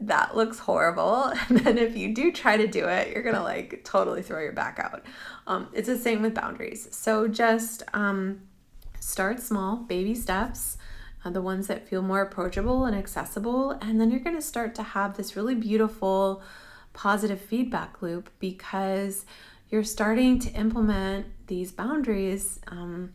that 0.00 0.36
looks 0.36 0.58
horrible. 0.58 1.32
And 1.48 1.58
then 1.58 1.78
if 1.78 1.96
you 1.96 2.14
do 2.14 2.32
try 2.32 2.56
to 2.56 2.66
do 2.66 2.86
it, 2.88 3.12
you're 3.12 3.22
gonna 3.22 3.42
like 3.42 3.82
totally 3.84 4.22
throw 4.22 4.40
your 4.40 4.52
back 4.52 4.78
out. 4.78 5.04
Um, 5.46 5.68
it's 5.72 5.88
the 5.88 5.96
same 5.96 6.22
with 6.22 6.34
boundaries. 6.34 6.88
So 6.90 7.28
just 7.28 7.82
um, 7.94 8.42
start 9.00 9.40
small, 9.40 9.76
baby 9.76 10.14
steps, 10.14 10.76
uh, 11.24 11.30
the 11.30 11.42
ones 11.42 11.66
that 11.66 11.88
feel 11.88 12.02
more 12.02 12.20
approachable 12.20 12.84
and 12.84 12.96
accessible. 12.96 13.72
And 13.72 14.00
then 14.00 14.10
you're 14.10 14.20
gonna 14.20 14.42
start 14.42 14.74
to 14.76 14.82
have 14.82 15.16
this 15.16 15.36
really 15.36 15.54
beautiful 15.54 16.42
positive 16.92 17.40
feedback 17.40 18.02
loop 18.02 18.30
because 18.40 19.24
you're 19.70 19.84
starting 19.84 20.38
to 20.40 20.50
implement 20.50 21.26
these 21.46 21.72
boundaries 21.72 22.60
um, 22.68 23.12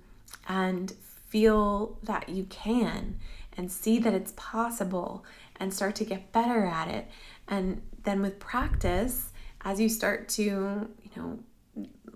and 0.47 0.91
feel 1.27 1.97
that 2.03 2.29
you 2.29 2.43
can 2.45 3.19
and 3.57 3.71
see 3.71 3.99
that 3.99 4.13
it's 4.13 4.33
possible 4.35 5.23
and 5.57 5.73
start 5.73 5.95
to 5.95 6.05
get 6.05 6.31
better 6.31 6.65
at 6.65 6.87
it. 6.87 7.09
And 7.47 7.81
then 8.03 8.21
with 8.21 8.39
practice, 8.39 9.31
as 9.61 9.79
you 9.79 9.89
start 9.89 10.29
to, 10.29 10.43
you 10.43 11.11
know, 11.15 11.39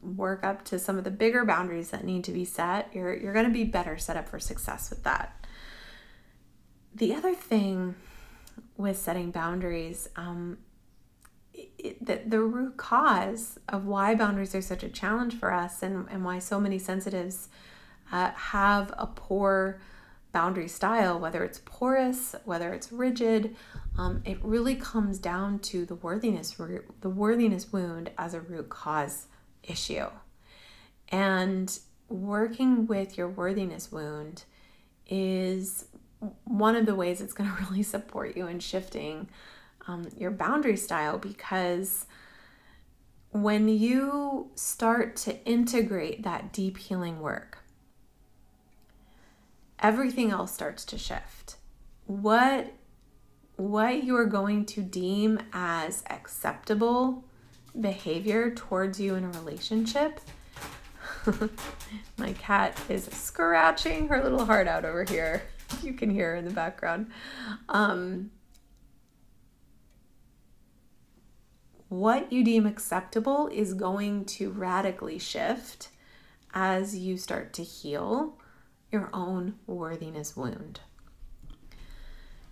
work 0.01 0.43
up 0.43 0.63
to 0.65 0.79
some 0.79 0.97
of 0.97 1.03
the 1.03 1.11
bigger 1.11 1.45
boundaries 1.45 1.91
that 1.91 2.03
need 2.03 2.23
to 2.25 2.31
be 2.31 2.45
set, 2.45 2.89
you're 2.93 3.15
you're 3.15 3.33
going 3.33 3.45
to 3.45 3.51
be 3.51 3.63
better 3.63 3.97
set 3.97 4.17
up 4.17 4.27
for 4.27 4.39
success 4.39 4.89
with 4.89 5.03
that. 5.03 5.45
The 6.95 7.13
other 7.13 7.35
thing 7.35 7.95
with 8.75 8.97
setting 8.97 9.31
boundaries, 9.31 10.09
um, 10.15 10.57
the, 12.01 12.21
the 12.25 12.41
root 12.41 12.77
cause 12.77 13.59
of 13.69 13.85
why 13.85 14.15
boundaries 14.15 14.53
are 14.55 14.61
such 14.61 14.83
a 14.83 14.89
challenge 14.89 15.35
for 15.35 15.51
us 15.53 15.83
and, 15.83 16.07
and 16.09 16.23
why 16.23 16.39
so 16.39 16.59
many 16.59 16.79
sensitives 16.79 17.49
uh, 18.11 18.31
have 18.31 18.93
a 18.97 19.07
poor 19.07 19.79
boundary 20.37 20.67
style, 20.67 21.19
whether 21.19 21.43
it's 21.43 21.63
porous, 21.65 22.35
whether 22.45 22.71
it's 22.71 22.91
rigid, 22.91 23.55
um, 23.97 24.21
it 24.23 24.37
really 24.43 24.75
comes 24.75 25.17
down 25.17 25.57
to 25.57 25.83
the 25.83 25.95
worthiness 25.95 26.51
the 27.01 27.09
worthiness 27.09 27.73
wound 27.73 28.11
as 28.19 28.35
a 28.35 28.39
root 28.39 28.69
cause 28.69 29.25
issue. 29.63 30.05
And 31.09 31.79
working 32.07 32.85
with 32.85 33.17
your 33.17 33.27
worthiness 33.27 33.91
wound 33.91 34.43
is 35.07 35.85
one 36.43 36.75
of 36.75 36.85
the 36.85 36.93
ways 36.93 37.19
it's 37.19 37.33
going 37.33 37.49
to 37.55 37.55
really 37.63 37.81
support 37.81 38.37
you 38.37 38.45
in 38.45 38.59
shifting 38.59 39.29
um, 39.87 40.07
your 40.19 40.29
boundary 40.29 40.77
style 40.77 41.17
because 41.17 42.05
when 43.31 43.67
you 43.67 44.51
start 44.53 45.15
to 45.15 45.43
integrate 45.45 46.21
that 46.21 46.53
deep 46.53 46.77
healing 46.77 47.21
work, 47.21 47.56
everything 49.79 50.31
else 50.31 50.53
starts 50.53 50.85
to 50.85 50.97
shift. 50.97 51.57
What 52.05 52.73
what 53.57 54.03
you 54.03 54.15
are 54.15 54.25
going 54.25 54.65
to 54.65 54.83
deem 54.83 55.39
as 55.51 56.03
acceptable 56.11 57.25
behavior 57.79 58.51
towards 58.53 58.99
you 58.99 59.15
in 59.15 59.23
a 59.23 59.29
relationship. 59.29 60.21
My 62.17 62.33
cat 62.33 62.79
is 62.87 63.05
scratching 63.05 64.09
her 64.09 64.21
little 64.23 64.45
heart 64.45 64.67
out 64.67 64.85
over 64.85 65.03
here. 65.03 65.41
You 65.83 65.93
can 65.93 66.09
hear 66.09 66.31
her 66.31 66.35
in 66.35 66.45
the 66.45 66.51
background. 66.51 67.11
Um, 67.67 68.31
what 71.89 72.31
you 72.31 72.43
deem 72.43 72.65
acceptable 72.65 73.47
is 73.47 73.73
going 73.73 74.25
to 74.25 74.51
radically 74.51 75.19
shift 75.19 75.89
as 76.53 76.97
you 76.97 77.17
start 77.17 77.53
to 77.53 77.63
heal 77.63 78.37
your 78.91 79.09
own 79.13 79.55
worthiness 79.65 80.35
wound. 80.35 80.79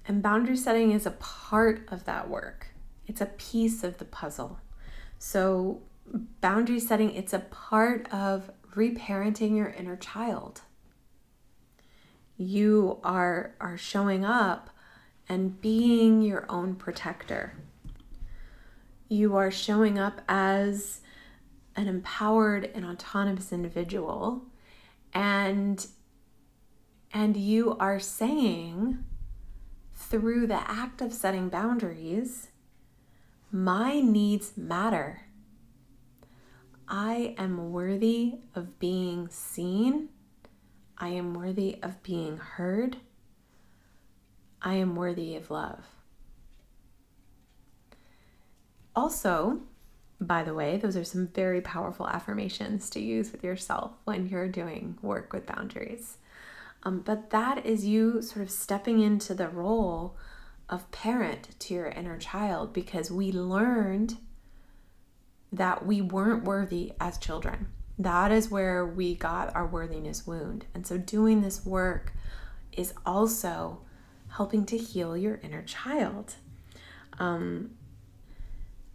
And 0.08 0.22
boundary 0.22 0.58
setting 0.58 0.92
is 0.92 1.06
a 1.06 1.12
part 1.12 1.88
of 1.90 2.06
that 2.06 2.30
work. 2.30 2.68
It's 3.08 3.22
a 3.22 3.28
piece 3.28 3.84
of 3.84 3.98
the 3.98 4.06
puzzle. 4.06 4.60
So, 5.18 5.82
boundary 6.42 6.80
setting, 6.80 7.14
it's 7.14 7.34
a 7.34 7.40
part 7.40 8.12
of 8.14 8.52
reparenting 8.76 9.56
your 9.56 9.70
inner 9.70 9.96
child. 9.96 10.62
You 12.38 13.00
are, 13.04 13.56
are 13.62 13.78
showing 13.78 14.26
up 14.26 14.70
and 15.28 15.60
being 15.62 16.22
your 16.22 16.46
own 16.50 16.76
protector. 16.76 17.54
You 19.08 19.36
are 19.36 19.52
showing 19.52 19.98
up 19.98 20.22
as 20.28 21.02
an 21.76 21.88
empowered 21.88 22.70
and 22.74 22.86
autonomous 22.86 23.52
individual 23.52 24.44
and 25.14 25.86
and 27.16 27.38
you 27.38 27.78
are 27.80 27.98
saying 27.98 29.02
through 29.94 30.46
the 30.46 30.70
act 30.70 31.02
of 31.02 31.14
setting 31.14 31.48
boundaries, 31.48 32.50
my 33.50 34.02
needs 34.02 34.58
matter. 34.58 35.22
I 36.90 37.34
am 37.38 37.72
worthy 37.72 38.40
of 38.54 38.80
being 38.80 39.30
seen. 39.30 40.10
I 40.98 41.08
am 41.08 41.34
worthy 41.34 41.78
of 41.82 42.04
being 42.04 42.36
heard. 42.36 42.98
I 44.62 44.74
am 44.74 44.94
worthy 44.98 45.38
of 45.38 45.50
love. 45.50 45.86
Also, 48.94 49.62
by 50.20 50.44
the 50.44 50.54
way, 50.54 50.76
those 50.76 50.98
are 50.98 51.06
some 51.06 51.28
very 51.28 51.62
powerful 51.62 52.10
affirmations 52.10 52.90
to 52.90 53.00
use 53.00 53.32
with 53.32 53.42
yourself 53.42 53.94
when 54.04 54.28
you're 54.28 54.50
doing 54.50 54.98
work 55.02 55.32
with 55.32 55.46
boundaries. 55.46 56.18
Um, 56.86 57.00
but 57.00 57.32
that 57.32 57.66
is 57.66 57.86
you 57.86 58.22
sort 58.22 58.44
of 58.44 58.52
stepping 58.52 59.02
into 59.02 59.34
the 59.34 59.50
role 59.50 60.16
of 60.70 60.90
parent 60.92 61.60
to 61.60 61.74
your 61.74 61.88
inner 61.88 62.18
child 62.18 62.74
because 62.74 63.10
we 63.10 63.32
learned 63.32 64.18
that 65.52 65.86
we 65.86 66.02
weren't 66.02 66.44
worthy 66.44 66.94
as 67.00 67.18
children. 67.18 67.68
That 67.98 68.32
is 68.32 68.52
where 68.52 68.86
we 68.86 69.16
got 69.16 69.56
our 69.56 69.66
worthiness 69.66 70.28
wound. 70.28 70.66
And 70.74 70.86
so 70.86 70.98
doing 70.98 71.42
this 71.42 71.66
work 71.66 72.14
is 72.72 72.94
also 73.06 73.82
helping 74.30 74.66
to 74.68 74.78
heal 74.78 75.18
your 75.18 75.40
inner 75.42 75.64
child. 75.64 76.36
Um, 77.20 77.72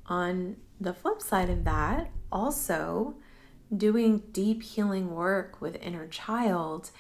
on 0.06 0.56
the 0.80 0.92
flip 0.92 1.23
side 1.23 1.49
of 1.49 1.64
that, 1.64 2.11
also 2.30 3.14
doing 3.75 4.23
deep 4.32 4.62
healing 4.62 5.14
work 5.14 5.61
with 5.61 5.82
inner 5.82 6.06
child 6.09 6.90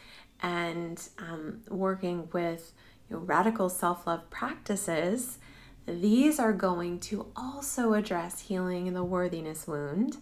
and 0.42 1.08
um, 1.18 1.60
working 1.68 2.28
with 2.32 2.72
you 3.08 3.16
know, 3.16 3.22
radical 3.22 3.68
self 3.68 4.06
love 4.06 4.28
practices, 4.30 5.38
these 5.86 6.38
are 6.38 6.52
going 6.52 7.00
to 7.00 7.26
also 7.36 7.94
address 7.94 8.42
healing 8.42 8.92
the 8.92 9.04
worthiness 9.04 9.66
wound 9.66 10.18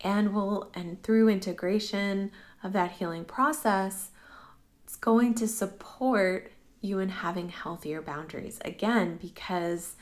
and 0.00 0.34
will 0.34 0.70
and 0.74 1.02
through 1.02 1.28
integration 1.28 2.30
of 2.62 2.72
that 2.72 2.92
healing 2.92 3.24
process 3.24 4.10
it's 4.84 4.96
going 4.96 5.34
to 5.34 5.48
support 5.48 6.52
you 6.80 7.00
in 7.00 7.08
having 7.08 7.48
healthier 7.48 8.00
boundaries. 8.00 8.60
Again 8.64 9.18
because 9.20 9.96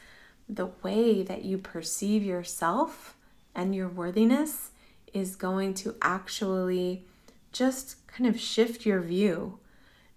the 0.47 0.67
way 0.83 1.23
that 1.23 1.43
you 1.43 1.57
perceive 1.57 2.23
yourself 2.23 3.17
and 3.55 3.75
your 3.75 3.89
worthiness 3.89 4.73
is 5.15 5.37
going 5.37 5.73
to 5.73 5.95
actually 6.03 7.07
just 7.55 8.07
kind 8.07 8.27
of 8.27 8.39
shift 8.39 8.85
your 8.85 9.01
view. 9.01 9.59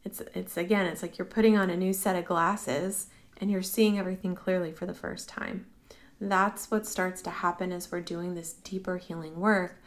It's 0.03 0.21
it's 0.33 0.57
again, 0.57 0.85
it's 0.85 1.01
like 1.01 1.17
you're 1.17 1.25
putting 1.25 1.57
on 1.57 1.69
a 1.69 1.77
new 1.77 1.93
set 1.93 2.15
of 2.17 2.25
glasses 2.25 3.07
and 3.39 3.49
you're 3.49 3.61
seeing 3.61 3.97
everything 3.97 4.35
clearly 4.35 4.71
for 4.71 4.85
the 4.85 4.93
first 4.93 5.29
time. 5.29 5.67
That's 6.19 6.71
what 6.71 6.87
starts 6.87 7.21
to 7.23 7.29
happen 7.29 7.71
as 7.71 7.91
we're 7.91 8.01
doing 8.01 8.33
this 8.33 8.53
deeper 8.53 8.97
healing 8.97 9.39
work. 9.39 9.81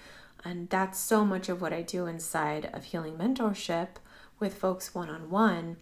And 0.44 0.70
that's 0.70 0.98
so 0.98 1.24
much 1.24 1.48
of 1.48 1.60
what 1.60 1.72
I 1.72 1.82
do 1.82 2.06
inside 2.06 2.70
of 2.72 2.84
healing 2.84 3.16
mentorship 3.16 3.88
with 4.38 4.54
folks 4.54 4.94
one 4.94 5.10
on 5.10 5.28
one 5.28 5.76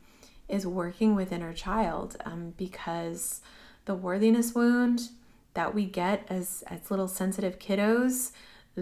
is 0.49 0.67
working 0.67 1.15
with 1.15 1.31
inner 1.31 1.53
child 1.53 2.17
um, 2.25 2.55
because 2.57 3.41
the 3.85 3.95
worthiness 3.95 4.55
wound 4.55 5.11
that 5.55 5.75
we 5.75 5.85
get 5.85 6.25
as, 6.29 6.65
as 6.67 6.91
little 6.91 7.09
sensitive 7.09 7.59
kiddos 7.59 8.33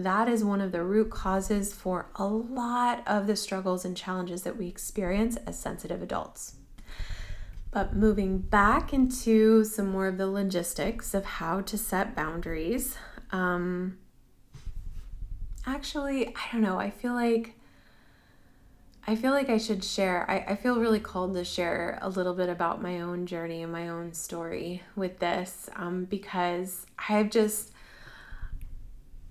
that 0.05 0.27
is 0.27 0.43
one 0.43 0.61
of 0.61 0.71
the 0.71 0.83
root 0.83 1.09
causes 1.09 1.73
for 1.73 2.07
a 2.15 2.25
lot 2.25 3.03
of 3.07 3.27
the 3.27 3.35
struggles 3.35 3.85
and 3.85 3.95
challenges 3.95 4.43
that 4.43 4.57
we 4.57 4.67
experience 4.67 5.37
as 5.45 5.59
sensitive 5.59 6.01
adults. 6.01 6.55
But 7.71 7.95
moving 7.95 8.39
back 8.39 8.93
into 8.93 9.63
some 9.63 9.87
more 9.87 10.07
of 10.07 10.17
the 10.17 10.27
logistics 10.27 11.13
of 11.13 11.25
how 11.25 11.61
to 11.61 11.77
set 11.77 12.15
boundaries, 12.15 12.97
um, 13.31 13.97
actually, 15.65 16.27
I 16.29 16.41
don't 16.51 16.61
know. 16.61 16.79
I 16.79 16.89
feel 16.89 17.13
like 17.13 17.53
I 19.09 19.15
feel 19.15 19.31
like 19.31 19.49
I 19.49 19.57
should 19.57 19.85
share. 19.85 20.29
I, 20.29 20.51
I 20.51 20.55
feel 20.55 20.81
really 20.81 20.99
called 20.99 21.33
to 21.35 21.45
share 21.45 21.97
a 22.01 22.09
little 22.09 22.33
bit 22.33 22.49
about 22.49 22.81
my 22.81 22.99
own 22.99 23.25
journey 23.25 23.63
and 23.63 23.71
my 23.71 23.87
own 23.87 24.11
story 24.11 24.83
with 24.97 25.19
this 25.19 25.69
um, 25.77 26.03
because 26.03 26.85
I've 27.07 27.29
just 27.29 27.71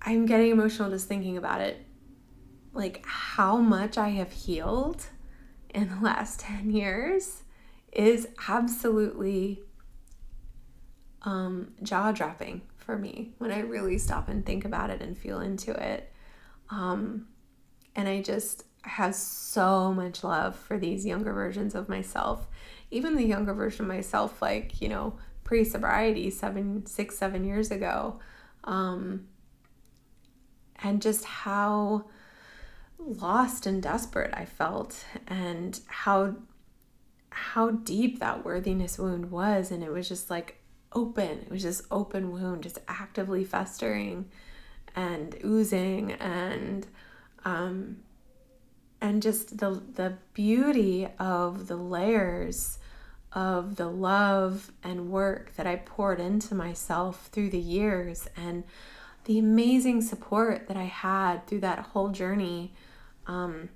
I'm 0.06 0.24
getting 0.24 0.52
emotional 0.52 0.88
just 0.88 1.08
thinking 1.08 1.36
about 1.36 1.60
it. 1.60 1.84
Like 2.72 3.04
how 3.04 3.56
much 3.56 3.98
I 3.98 4.10
have 4.10 4.30
healed 4.30 5.04
in 5.70 5.88
the 5.88 6.00
last 6.00 6.40
10 6.40 6.70
years 6.70 7.42
is 7.92 8.28
absolutely 8.48 9.62
um, 11.22 11.72
jaw 11.82 12.12
dropping 12.12 12.62
for 12.76 12.96
me 12.96 13.34
when 13.38 13.50
I 13.50 13.60
really 13.60 13.98
stop 13.98 14.28
and 14.28 14.46
think 14.46 14.64
about 14.64 14.90
it 14.90 15.02
and 15.02 15.18
feel 15.18 15.40
into 15.40 15.72
it. 15.72 16.12
Um, 16.70 17.26
and 17.96 18.08
I 18.08 18.22
just 18.22 18.64
have 18.82 19.16
so 19.16 19.92
much 19.92 20.22
love 20.22 20.54
for 20.54 20.78
these 20.78 21.04
younger 21.04 21.32
versions 21.32 21.74
of 21.74 21.88
myself. 21.88 22.46
Even 22.92 23.16
the 23.16 23.24
younger 23.24 23.54
version 23.54 23.86
of 23.86 23.88
myself, 23.88 24.40
like, 24.40 24.80
you 24.80 24.88
know, 24.88 25.18
pre 25.42 25.64
sobriety, 25.64 26.30
seven, 26.30 26.86
six, 26.86 27.18
seven 27.18 27.44
years 27.44 27.72
ago. 27.72 28.20
Um, 28.62 29.26
and 30.86 31.02
just 31.02 31.24
how 31.24 32.04
lost 32.98 33.66
and 33.66 33.82
desperate 33.82 34.32
I 34.32 34.44
felt 34.44 35.04
and 35.26 35.78
how 35.86 36.36
how 37.30 37.70
deep 37.70 38.20
that 38.20 38.44
worthiness 38.44 38.98
wound 38.98 39.30
was. 39.30 39.70
And 39.70 39.82
it 39.82 39.90
was 39.90 40.08
just 40.08 40.30
like 40.30 40.60
open. 40.92 41.40
It 41.40 41.50
was 41.50 41.62
just 41.62 41.82
open 41.90 42.30
wound 42.30 42.62
just 42.62 42.78
actively 42.86 43.44
festering 43.44 44.30
and 44.94 45.36
oozing 45.44 46.12
and 46.12 46.86
um 47.44 47.98
and 49.00 49.20
just 49.20 49.58
the 49.58 49.82
the 49.94 50.14
beauty 50.34 51.08
of 51.18 51.66
the 51.66 51.76
layers 51.76 52.78
of 53.32 53.74
the 53.74 53.88
love 53.88 54.70
and 54.84 55.10
work 55.10 55.54
that 55.56 55.66
I 55.66 55.76
poured 55.76 56.20
into 56.20 56.54
myself 56.54 57.28
through 57.32 57.50
the 57.50 57.58
years 57.58 58.28
and 58.36 58.62
the 59.26 59.38
amazing 59.38 60.00
support 60.02 60.68
that 60.68 60.76
I 60.76 60.84
had 60.84 61.46
through 61.46 61.60
that 61.60 61.80
whole 61.80 62.08
journey 62.10 62.72
um, 63.26 63.68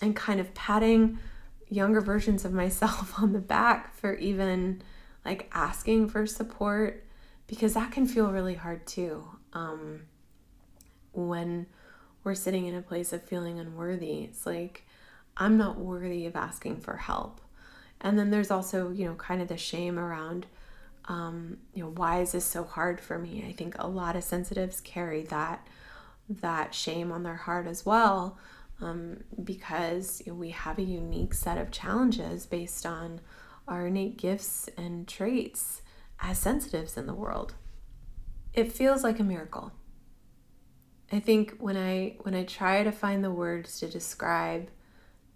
and 0.00 0.14
kind 0.14 0.38
of 0.38 0.54
patting 0.54 1.18
younger 1.68 2.00
versions 2.00 2.44
of 2.44 2.52
myself 2.52 3.18
on 3.18 3.32
the 3.32 3.40
back 3.40 3.94
for 3.94 4.14
even 4.14 4.82
like 5.24 5.50
asking 5.52 6.08
for 6.08 6.26
support 6.26 7.04
because 7.46 7.74
that 7.74 7.90
can 7.90 8.06
feel 8.06 8.30
really 8.30 8.54
hard 8.54 8.86
too 8.86 9.24
um, 9.54 10.02
when 11.12 11.66
we're 12.22 12.34
sitting 12.34 12.66
in 12.66 12.74
a 12.74 12.82
place 12.82 13.12
of 13.12 13.22
feeling 13.22 13.58
unworthy. 13.58 14.24
It's 14.24 14.44
like, 14.44 14.84
I'm 15.36 15.56
not 15.56 15.78
worthy 15.78 16.26
of 16.26 16.36
asking 16.36 16.80
for 16.80 16.96
help. 16.96 17.40
And 18.00 18.18
then 18.18 18.30
there's 18.30 18.50
also, 18.50 18.90
you 18.90 19.06
know, 19.06 19.14
kind 19.14 19.40
of 19.40 19.48
the 19.48 19.56
shame 19.56 19.98
around 19.98 20.46
um, 21.08 21.56
you 21.74 21.82
know, 21.82 21.90
why 21.90 22.20
is 22.20 22.32
this 22.32 22.44
so 22.44 22.64
hard 22.64 23.00
for 23.00 23.18
me? 23.18 23.44
I 23.48 23.52
think 23.52 23.74
a 23.78 23.88
lot 23.88 24.14
of 24.14 24.22
sensitives 24.22 24.80
carry 24.80 25.22
that 25.24 25.66
that 26.28 26.74
shame 26.74 27.10
on 27.10 27.22
their 27.22 27.36
heart 27.36 27.66
as 27.66 27.86
well, 27.86 28.38
um, 28.82 29.24
because 29.42 30.22
we 30.26 30.50
have 30.50 30.78
a 30.78 30.82
unique 30.82 31.32
set 31.32 31.56
of 31.56 31.70
challenges 31.70 32.44
based 32.44 32.84
on 32.84 33.20
our 33.66 33.86
innate 33.86 34.18
gifts 34.18 34.68
and 34.76 35.08
traits 35.08 35.80
as 36.20 36.38
sensitives 36.38 36.96
in 36.98 37.06
the 37.06 37.14
world. 37.14 37.54
It 38.52 38.72
feels 38.72 39.02
like 39.02 39.18
a 39.18 39.24
miracle. 39.24 39.72
I 41.10 41.20
think 41.20 41.56
when 41.58 41.76
I 41.78 42.16
when 42.20 42.34
I 42.34 42.44
try 42.44 42.82
to 42.82 42.92
find 42.92 43.24
the 43.24 43.30
words 43.30 43.80
to 43.80 43.88
describe 43.88 44.68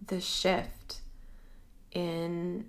the 0.06 0.20
shift 0.20 1.00
in 1.92 2.66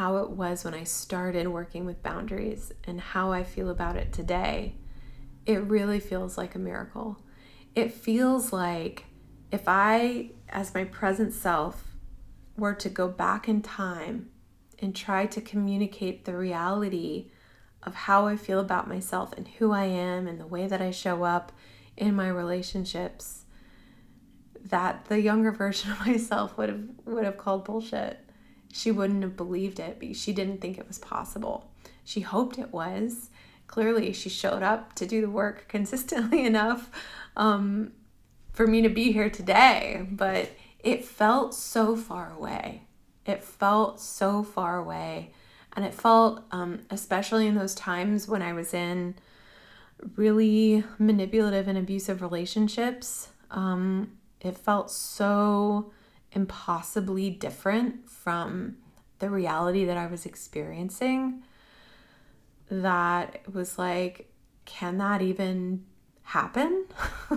how 0.00 0.16
it 0.16 0.30
was 0.30 0.64
when 0.64 0.72
I 0.72 0.84
started 0.84 1.46
working 1.46 1.84
with 1.84 2.02
boundaries 2.02 2.72
and 2.84 2.98
how 2.98 3.32
I 3.32 3.44
feel 3.44 3.68
about 3.68 3.96
it 3.96 4.14
today, 4.14 4.76
it 5.44 5.58
really 5.64 6.00
feels 6.00 6.38
like 6.38 6.54
a 6.54 6.58
miracle. 6.58 7.18
It 7.74 7.92
feels 7.92 8.50
like 8.50 9.04
if 9.52 9.64
I, 9.66 10.30
as 10.48 10.72
my 10.72 10.84
present 10.84 11.34
self, 11.34 11.96
were 12.56 12.72
to 12.76 12.88
go 12.88 13.08
back 13.08 13.46
in 13.46 13.60
time 13.60 14.30
and 14.78 14.96
try 14.96 15.26
to 15.26 15.40
communicate 15.42 16.24
the 16.24 16.34
reality 16.34 17.30
of 17.82 17.94
how 17.94 18.26
I 18.26 18.36
feel 18.36 18.58
about 18.58 18.88
myself 18.88 19.34
and 19.36 19.46
who 19.46 19.70
I 19.70 19.84
am 19.84 20.26
and 20.26 20.40
the 20.40 20.46
way 20.46 20.66
that 20.66 20.80
I 20.80 20.92
show 20.92 21.24
up 21.24 21.52
in 21.98 22.14
my 22.14 22.28
relationships, 22.28 23.44
that 24.64 25.04
the 25.10 25.20
younger 25.20 25.52
version 25.64 25.92
of 25.92 26.06
myself 26.06 26.56
would 26.56 26.70
have 26.70 26.84
would 27.04 27.24
have 27.24 27.36
called 27.36 27.66
bullshit 27.66 28.29
she 28.72 28.90
wouldn't 28.90 29.22
have 29.22 29.36
believed 29.36 29.80
it 29.80 29.98
because 29.98 30.20
she 30.20 30.32
didn't 30.32 30.60
think 30.60 30.78
it 30.78 30.88
was 30.88 30.98
possible. 30.98 31.70
She 32.04 32.20
hoped 32.20 32.58
it 32.58 32.72
was. 32.72 33.30
Clearly, 33.66 34.12
she 34.12 34.28
showed 34.28 34.62
up 34.62 34.94
to 34.94 35.06
do 35.06 35.20
the 35.20 35.30
work 35.30 35.66
consistently 35.68 36.44
enough 36.44 36.90
um, 37.36 37.92
for 38.52 38.66
me 38.66 38.82
to 38.82 38.88
be 38.88 39.12
here 39.12 39.30
today, 39.30 40.06
but 40.10 40.50
it 40.82 41.04
felt 41.04 41.54
so 41.54 41.96
far 41.96 42.32
away. 42.32 42.82
It 43.26 43.42
felt 43.42 44.00
so 44.00 44.42
far 44.42 44.78
away. 44.78 45.32
And 45.76 45.84
it 45.84 45.94
felt, 45.94 46.42
um, 46.50 46.80
especially 46.90 47.46
in 47.46 47.54
those 47.54 47.74
times 47.74 48.26
when 48.26 48.42
I 48.42 48.52
was 48.52 48.74
in 48.74 49.14
really 50.16 50.82
manipulative 50.98 51.68
and 51.68 51.78
abusive 51.78 52.22
relationships, 52.22 53.28
um, 53.50 54.12
it 54.40 54.56
felt 54.56 54.90
so 54.90 55.92
impossibly 56.32 57.30
different 57.30 58.08
from 58.08 58.76
the 59.18 59.30
reality 59.30 59.84
that 59.84 59.96
I 59.96 60.06
was 60.06 60.26
experiencing 60.26 61.42
that 62.70 63.40
it 63.44 63.54
was 63.54 63.78
like, 63.78 64.32
can 64.64 64.98
that 64.98 65.22
even 65.22 65.84
happen? 66.22 66.84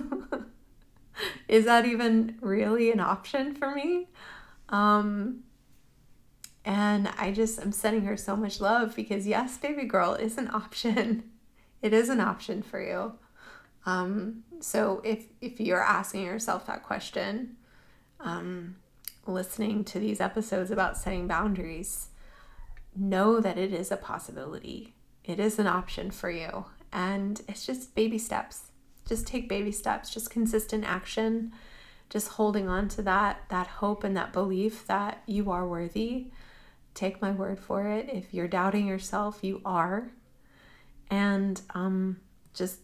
Is 1.48 1.64
that 1.64 1.86
even 1.86 2.38
really 2.40 2.90
an 2.90 3.00
option 3.00 3.54
for 3.54 3.74
me? 3.74 4.08
Um, 4.68 5.40
and 6.64 7.08
I 7.18 7.32
just, 7.32 7.60
I'm 7.60 7.72
sending 7.72 8.04
her 8.04 8.16
so 8.16 8.36
much 8.36 8.60
love 8.60 8.96
because, 8.96 9.26
yes, 9.26 9.58
baby 9.58 9.84
girl 9.84 10.14
is 10.14 10.38
an 10.38 10.48
option. 10.52 11.30
It 11.82 11.92
is 11.92 12.08
an 12.08 12.20
option 12.20 12.62
for 12.62 12.80
you. 12.80 13.14
Um, 13.86 14.44
so 14.60 15.02
if 15.04 15.26
if 15.40 15.60
you're 15.60 15.82
asking 15.82 16.22
yourself 16.22 16.66
that 16.66 16.82
question, 16.82 17.56
um, 18.20 18.76
listening 19.26 19.84
to 19.84 19.98
these 19.98 20.20
episodes 20.20 20.70
about 20.70 20.96
setting 20.96 21.26
boundaries, 21.26 22.08
know 22.96 23.40
that 23.40 23.58
it 23.58 23.72
is 23.72 23.90
a 23.90 23.96
possibility. 23.96 24.94
It 25.24 25.40
is 25.40 25.58
an 25.58 25.66
option 25.66 26.10
for 26.10 26.30
you, 26.30 26.66
and 26.92 27.40
it's 27.48 27.66
just 27.66 27.94
baby 27.94 28.18
steps. 28.18 28.70
Just 29.06 29.26
take 29.26 29.48
baby 29.48 29.72
steps. 29.72 30.10
Just 30.10 30.30
consistent 30.30 30.84
action. 30.84 31.52
Just 32.10 32.28
holding 32.28 32.68
on 32.68 32.88
to 32.88 33.02
that 33.02 33.42
that 33.48 33.66
hope 33.66 34.04
and 34.04 34.16
that 34.16 34.32
belief 34.32 34.86
that 34.86 35.22
you 35.26 35.50
are 35.50 35.66
worthy. 35.66 36.30
Take 36.94 37.20
my 37.20 37.32
word 37.32 37.58
for 37.58 37.88
it. 37.88 38.08
If 38.12 38.32
you're 38.32 38.48
doubting 38.48 38.86
yourself, 38.86 39.40
you 39.42 39.60
are. 39.64 40.12
And 41.10 41.60
um, 41.74 42.20
just 42.52 42.80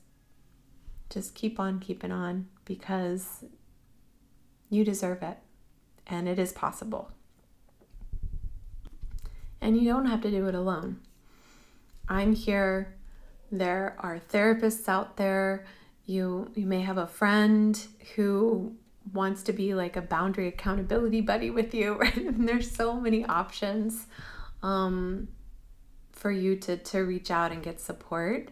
just 1.11 1.35
keep 1.35 1.61
on 1.61 1.81
keeping 1.81 2.13
on 2.13 2.49
because 2.65 3.45
you 4.69 4.85
deserve 4.85 5.23
it 5.23 5.39
and 6.11 6.29
it 6.29 6.39
is 6.39 6.53
possible. 6.53 7.11
And 9.61 9.77
you 9.77 9.85
don't 9.85 10.07
have 10.07 10.23
to 10.23 10.31
do 10.31 10.47
it 10.47 10.55
alone. 10.55 11.01
I'm 12.09 12.35
here. 12.35 12.95
There 13.53 13.97
are 13.99 14.19
therapists 14.19 14.89
out 14.89 15.17
there. 15.17 15.65
You 16.07 16.51
you 16.55 16.67
may 16.67 16.81
have 16.81 16.99
a 16.99 17.07
friend 17.07 17.81
who 18.17 18.75
wants 19.13 19.43
to 19.45 19.53
be 19.53 19.75
like 19.75 19.97
a 19.97 20.03
boundary 20.03 20.49
accountability 20.49 21.21
buddy 21.21 21.51
with 21.51 21.75
you, 21.75 21.95
right? 21.95 22.17
And 22.27 22.49
there's 22.49 22.71
so 22.71 22.99
many 23.01 23.25
options 23.25 24.07
um, 24.63 25.29
for 26.13 26.31
you 26.31 26.57
to 26.57 26.77
to 26.77 27.01
reach 27.01 27.31
out 27.31 27.53
and 27.53 27.63
get 27.63 27.81
support 27.81 28.49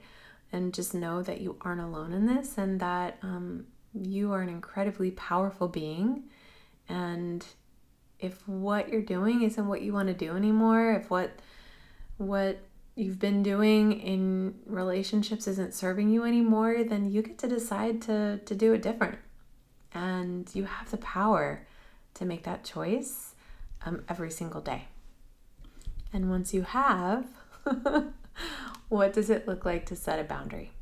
and 0.52 0.72
just 0.72 0.94
know 0.94 1.22
that 1.22 1.40
you 1.40 1.56
aren't 1.60 1.80
alone 1.80 2.12
in 2.12 2.26
this 2.26 2.56
and 2.56 2.80
that 2.80 3.18
um, 3.22 3.66
you 3.92 4.32
are 4.32 4.40
an 4.40 4.48
incredibly 4.48 5.10
powerful 5.10 5.68
being. 5.68 6.24
And 6.88 7.44
if 8.18 8.46
what 8.48 8.88
you're 8.88 9.02
doing 9.02 9.42
isn't 9.42 9.68
what 9.68 9.82
you 9.82 9.92
want 9.92 10.08
to 10.08 10.14
do 10.14 10.36
anymore, 10.36 10.92
if 10.92 11.10
what 11.10 11.30
what 12.16 12.58
you've 12.96 13.18
been 13.20 13.44
doing 13.44 13.92
in 14.00 14.54
relationships 14.66 15.46
isn't 15.46 15.72
serving 15.72 16.10
you 16.10 16.24
anymore, 16.24 16.82
then 16.82 17.10
you 17.10 17.22
get 17.22 17.38
to 17.38 17.48
decide 17.48 18.02
to 18.02 18.38
to 18.38 18.54
do 18.54 18.72
it 18.72 18.82
different. 18.82 19.18
And 19.92 20.48
you 20.54 20.64
have 20.64 20.90
the 20.90 20.98
power 20.98 21.66
to 22.14 22.24
make 22.24 22.44
that 22.44 22.64
choice 22.64 23.34
um, 23.84 24.02
every 24.08 24.30
single 24.30 24.60
day. 24.60 24.88
And 26.12 26.30
once 26.30 26.52
you 26.52 26.62
have, 26.62 27.26
what 28.88 29.12
does 29.12 29.30
it 29.30 29.46
look 29.46 29.64
like 29.64 29.86
to 29.86 29.96
set 29.96 30.18
a 30.18 30.24
boundary? 30.24 30.72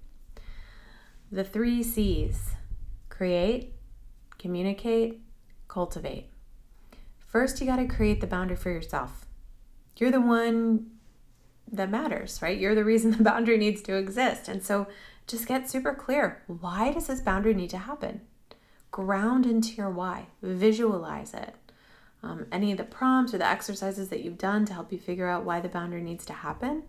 The 1.30 1.44
three 1.44 1.82
C's 1.82 2.52
create, 3.08 3.74
communicate, 4.38 5.20
cultivate. 5.68 6.28
First, 7.18 7.60
you 7.60 7.66
got 7.66 7.76
to 7.76 7.86
create 7.86 8.20
the 8.20 8.26
boundary 8.26 8.56
for 8.56 8.70
yourself. 8.70 9.26
You're 9.96 10.10
the 10.10 10.20
one 10.20 10.90
that 11.70 11.90
matters, 11.90 12.40
right? 12.40 12.58
You're 12.58 12.74
the 12.74 12.84
reason 12.84 13.10
the 13.18 13.22
boundary 13.22 13.58
needs 13.58 13.82
to 13.82 13.96
exist. 13.96 14.48
And 14.48 14.62
so 14.62 14.86
just 15.26 15.46
get 15.46 15.68
super 15.68 15.94
clear. 15.94 16.42
Why 16.46 16.92
does 16.92 17.08
this 17.08 17.20
boundary 17.20 17.54
need 17.54 17.70
to 17.70 17.78
happen? 17.78 18.20
Ground 18.90 19.44
into 19.44 19.74
your 19.74 19.90
why, 19.90 20.28
visualize 20.42 21.34
it. 21.34 21.54
Um, 22.22 22.46
any 22.50 22.72
of 22.72 22.78
the 22.78 22.84
prompts 22.84 23.34
or 23.34 23.38
the 23.38 23.46
exercises 23.46 24.08
that 24.08 24.22
you've 24.22 24.38
done 24.38 24.64
to 24.66 24.72
help 24.72 24.90
you 24.90 24.98
figure 24.98 25.28
out 25.28 25.44
why 25.44 25.60
the 25.60 25.68
boundary 25.68 26.02
needs 26.02 26.24
to 26.26 26.32
happen, 26.32 26.84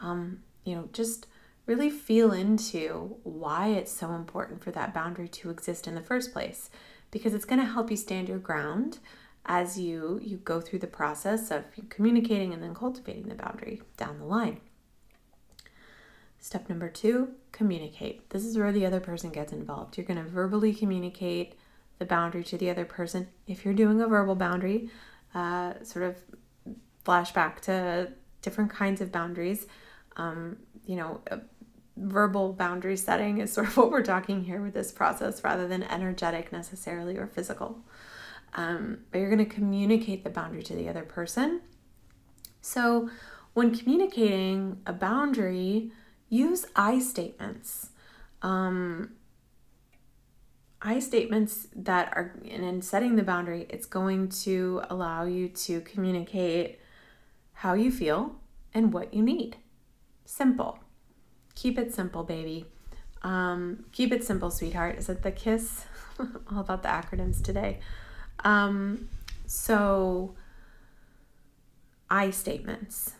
um, 0.00 0.40
you 0.64 0.74
know, 0.74 0.88
just 0.92 1.26
really 1.66 1.90
feel 1.90 2.32
into 2.32 3.16
why 3.22 3.68
it's 3.68 3.92
so 3.92 4.12
important 4.12 4.62
for 4.62 4.70
that 4.70 4.94
boundary 4.94 5.28
to 5.28 5.50
exist 5.50 5.86
in 5.86 5.94
the 5.94 6.00
first 6.00 6.32
place 6.32 6.70
because 7.16 7.32
it's 7.32 7.46
going 7.46 7.58
to 7.58 7.64
help 7.64 7.90
you 7.90 7.96
stand 7.96 8.28
your 8.28 8.36
ground 8.38 8.98
as 9.46 9.78
you 9.78 10.20
you 10.22 10.36
go 10.36 10.60
through 10.60 10.80
the 10.80 10.86
process 10.86 11.50
of 11.50 11.64
communicating 11.88 12.52
and 12.52 12.62
then 12.62 12.74
cultivating 12.74 13.28
the 13.28 13.34
boundary 13.34 13.80
down 13.96 14.18
the 14.18 14.24
line. 14.24 14.60
Step 16.38 16.68
number 16.68 16.90
2, 16.90 17.28
communicate. 17.52 18.28
This 18.28 18.44
is 18.44 18.58
where 18.58 18.70
the 18.70 18.84
other 18.84 19.00
person 19.00 19.30
gets 19.30 19.50
involved. 19.50 19.96
You're 19.96 20.06
going 20.06 20.22
to 20.22 20.28
verbally 20.28 20.74
communicate 20.74 21.54
the 21.98 22.04
boundary 22.04 22.44
to 22.44 22.58
the 22.58 22.68
other 22.68 22.84
person. 22.84 23.28
If 23.46 23.64
you're 23.64 23.72
doing 23.72 23.98
a 24.02 24.06
verbal 24.06 24.34
boundary, 24.34 24.90
uh, 25.34 25.82
sort 25.82 26.04
of 26.04 26.16
flashback 27.06 27.60
to 27.60 28.12
different 28.42 28.70
kinds 28.70 29.00
of 29.00 29.10
boundaries. 29.10 29.66
Um, 30.18 30.58
you 30.84 30.96
know, 30.96 31.22
verbal 31.96 32.52
boundary 32.52 32.96
setting 32.96 33.38
is 33.38 33.52
sort 33.52 33.68
of 33.68 33.76
what 33.76 33.90
we're 33.90 34.02
talking 34.02 34.44
here 34.44 34.60
with 34.60 34.74
this 34.74 34.92
process 34.92 35.42
rather 35.42 35.66
than 35.66 35.82
energetic 35.82 36.52
necessarily 36.52 37.16
or 37.16 37.26
physical. 37.26 37.78
Um, 38.54 38.98
but 39.10 39.18
you're 39.18 39.30
going 39.30 39.46
to 39.46 39.54
communicate 39.54 40.24
the 40.24 40.30
boundary 40.30 40.62
to 40.64 40.74
the 40.74 40.88
other 40.88 41.02
person. 41.02 41.60
So, 42.60 43.10
when 43.54 43.74
communicating 43.74 44.82
a 44.86 44.92
boundary, 44.92 45.90
use 46.28 46.66
I 46.74 46.98
statements. 46.98 47.90
Um, 48.42 49.12
I 50.82 50.98
statements 51.00 51.68
that 51.74 52.12
are, 52.14 52.38
and 52.50 52.64
in 52.64 52.82
setting 52.82 53.16
the 53.16 53.22
boundary, 53.22 53.66
it's 53.70 53.86
going 53.86 54.28
to 54.44 54.82
allow 54.90 55.24
you 55.24 55.48
to 55.48 55.80
communicate 55.80 56.78
how 57.54 57.74
you 57.74 57.90
feel 57.90 58.36
and 58.74 58.92
what 58.92 59.14
you 59.14 59.22
need. 59.22 59.56
Simple. 60.26 60.78
Keep 61.56 61.78
it 61.78 61.92
simple, 61.92 62.22
baby. 62.22 62.66
Um, 63.22 63.86
keep 63.90 64.12
it 64.12 64.22
simple, 64.22 64.50
sweetheart. 64.50 64.96
Is 64.98 65.08
it 65.08 65.22
the 65.22 65.32
KISS? 65.32 65.86
All 66.52 66.60
about 66.60 66.82
the 66.82 66.88
acronyms 66.88 67.42
today. 67.42 67.80
Um, 68.44 69.08
so, 69.46 70.34
I 72.08 72.30
statements 72.30 73.12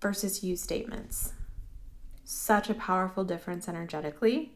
versus 0.00 0.42
you 0.42 0.56
statements. 0.56 1.34
Such 2.24 2.68
a 2.68 2.74
powerful 2.74 3.22
difference 3.22 3.68
energetically. 3.68 4.52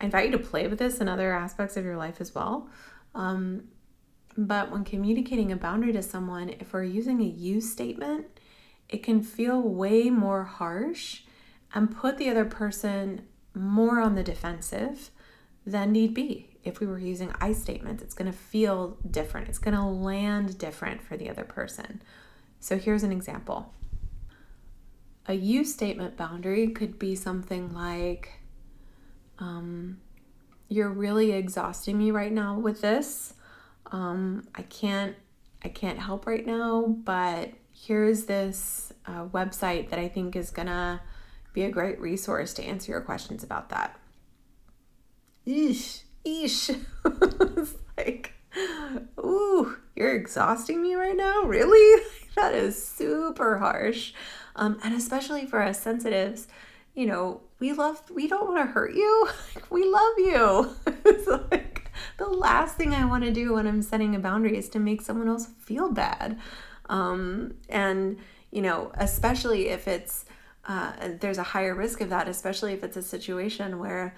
I 0.00 0.04
invite 0.04 0.26
you 0.26 0.32
to 0.32 0.38
play 0.38 0.68
with 0.68 0.78
this 0.78 0.98
in 0.98 1.08
other 1.08 1.32
aspects 1.32 1.76
of 1.76 1.84
your 1.84 1.96
life 1.96 2.20
as 2.20 2.34
well. 2.34 2.68
Um, 3.14 3.64
but 4.36 4.70
when 4.70 4.84
communicating 4.84 5.50
a 5.50 5.56
boundary 5.56 5.92
to 5.94 6.02
someone, 6.02 6.50
if 6.50 6.72
we're 6.72 6.84
using 6.84 7.20
a 7.20 7.24
you 7.24 7.60
statement, 7.60 8.26
it 8.88 9.02
can 9.02 9.22
feel 9.22 9.60
way 9.62 10.10
more 10.10 10.44
harsh 10.44 11.22
and 11.76 11.94
put 11.94 12.16
the 12.16 12.30
other 12.30 12.46
person 12.46 13.20
more 13.54 14.00
on 14.00 14.14
the 14.14 14.22
defensive 14.22 15.10
than 15.66 15.92
need 15.92 16.14
be. 16.14 16.48
If 16.64 16.80
we 16.80 16.86
were 16.86 16.98
using 16.98 17.34
I 17.38 17.52
statements, 17.52 18.02
it's 18.02 18.14
going 18.14 18.32
to 18.32 18.36
feel 18.36 18.96
different. 19.08 19.48
It's 19.48 19.58
going 19.58 19.74
to 19.74 19.84
land 19.84 20.56
different 20.56 21.02
for 21.02 21.18
the 21.18 21.28
other 21.28 21.44
person. 21.44 22.00
So 22.60 22.78
here's 22.78 23.02
an 23.02 23.12
example. 23.12 23.74
A 25.26 25.34
you 25.34 25.64
statement 25.64 26.16
boundary 26.16 26.68
could 26.68 26.98
be 26.98 27.14
something 27.14 27.74
like, 27.74 28.40
um, 29.38 29.98
You're 30.68 30.88
really 30.88 31.32
exhausting 31.32 31.98
me 31.98 32.10
right 32.10 32.32
now 32.32 32.58
with 32.58 32.80
this. 32.80 33.34
Um, 33.92 34.48
I 34.54 34.62
can't 34.62 35.14
I 35.62 35.68
can't 35.68 35.98
help 35.98 36.26
right 36.26 36.46
now, 36.46 36.86
but 36.86 37.50
here's 37.72 38.24
this 38.24 38.92
uh, 39.04 39.26
website 39.26 39.90
that 39.90 39.98
I 39.98 40.08
think 40.08 40.36
is 40.36 40.50
gonna 40.50 41.02
be 41.56 41.64
a 41.64 41.70
great 41.70 41.98
resource 41.98 42.52
to 42.52 42.62
answer 42.62 42.92
your 42.92 43.00
questions 43.00 43.42
about 43.42 43.70
that. 43.70 43.98
Eesh, 45.46 46.02
eesh. 46.24 46.68
it's 47.56 47.74
like, 47.96 48.34
ooh, 49.18 49.78
you're 49.96 50.14
exhausting 50.14 50.82
me 50.82 50.94
right 50.94 51.16
now? 51.16 51.44
Really? 51.44 52.02
that 52.36 52.54
is 52.54 52.86
super 52.86 53.56
harsh. 53.56 54.12
Um, 54.54 54.78
and 54.84 54.94
especially 54.94 55.46
for 55.46 55.62
us 55.62 55.80
sensitives, 55.80 56.46
you 56.94 57.06
know, 57.06 57.40
we 57.58 57.72
love, 57.72 58.02
we 58.10 58.28
don't 58.28 58.52
want 58.52 58.58
to 58.58 58.70
hurt 58.70 58.94
you. 58.94 59.28
we 59.70 59.90
love 59.90 60.14
you. 60.18 60.76
it's 61.06 61.26
like 61.50 61.90
the 62.18 62.28
last 62.28 62.76
thing 62.76 62.92
I 62.92 63.06
want 63.06 63.24
to 63.24 63.32
do 63.32 63.54
when 63.54 63.66
I'm 63.66 63.80
setting 63.80 64.14
a 64.14 64.18
boundary 64.18 64.58
is 64.58 64.68
to 64.70 64.78
make 64.78 65.00
someone 65.00 65.28
else 65.28 65.46
feel 65.58 65.90
bad. 65.90 66.38
Um, 66.90 67.54
and, 67.70 68.18
you 68.50 68.60
know, 68.60 68.92
especially 68.96 69.68
if 69.68 69.88
it's, 69.88 70.25
uh, 70.66 70.92
there's 71.20 71.38
a 71.38 71.42
higher 71.42 71.74
risk 71.74 72.00
of 72.00 72.10
that, 72.10 72.28
especially 72.28 72.72
if 72.72 72.82
it's 72.82 72.96
a 72.96 73.02
situation 73.02 73.78
where 73.78 74.14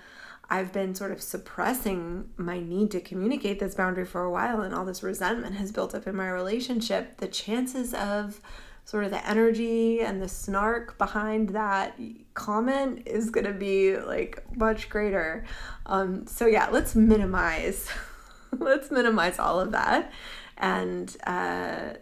I've 0.50 0.72
been 0.72 0.94
sort 0.94 1.12
of 1.12 1.20
suppressing 1.20 2.30
my 2.36 2.58
need 2.58 2.90
to 2.92 3.00
communicate 3.00 3.60
this 3.60 3.74
boundary 3.74 4.06
for 4.06 4.22
a 4.24 4.30
while 4.30 4.62
and 4.62 4.74
all 4.74 4.86
this 4.86 5.02
resentment 5.02 5.56
has 5.56 5.72
built 5.72 5.94
up 5.94 6.06
in 6.06 6.16
my 6.16 6.28
relationship. 6.30 7.18
The 7.18 7.28
chances 7.28 7.92
of 7.92 8.40
sort 8.86 9.04
of 9.04 9.10
the 9.10 9.28
energy 9.28 10.00
and 10.00 10.22
the 10.22 10.28
snark 10.28 10.96
behind 10.96 11.50
that 11.50 12.00
comment 12.32 13.02
is 13.04 13.28
going 13.28 13.44
to 13.44 13.52
be 13.52 13.98
like 13.98 14.42
much 14.56 14.88
greater. 14.88 15.44
Um, 15.84 16.26
so, 16.26 16.46
yeah, 16.46 16.68
let's 16.70 16.94
minimize. 16.94 17.90
let's 18.58 18.90
minimize 18.90 19.38
all 19.38 19.60
of 19.60 19.72
that 19.72 20.10
and 20.58 21.16
uh, 21.26 21.94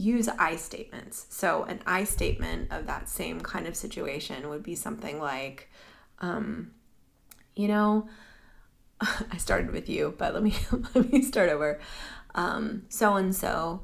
use 0.00 0.28
I 0.28 0.56
statements. 0.56 1.26
So, 1.30 1.64
an 1.64 1.80
I 1.86 2.04
statement 2.04 2.72
of 2.72 2.86
that 2.86 3.08
same 3.08 3.40
kind 3.40 3.66
of 3.66 3.76
situation 3.76 4.48
would 4.48 4.62
be 4.62 4.74
something 4.74 5.20
like, 5.20 5.70
um, 6.20 6.72
you 7.54 7.68
know, 7.68 8.08
I 9.00 9.36
started 9.38 9.72
with 9.72 9.88
you, 9.88 10.14
but 10.18 10.34
let 10.34 10.42
me 10.42 10.54
let 10.94 11.12
me 11.12 11.22
start 11.22 11.50
over. 11.50 11.80
So 12.88 13.16
and 13.16 13.34
so, 13.34 13.82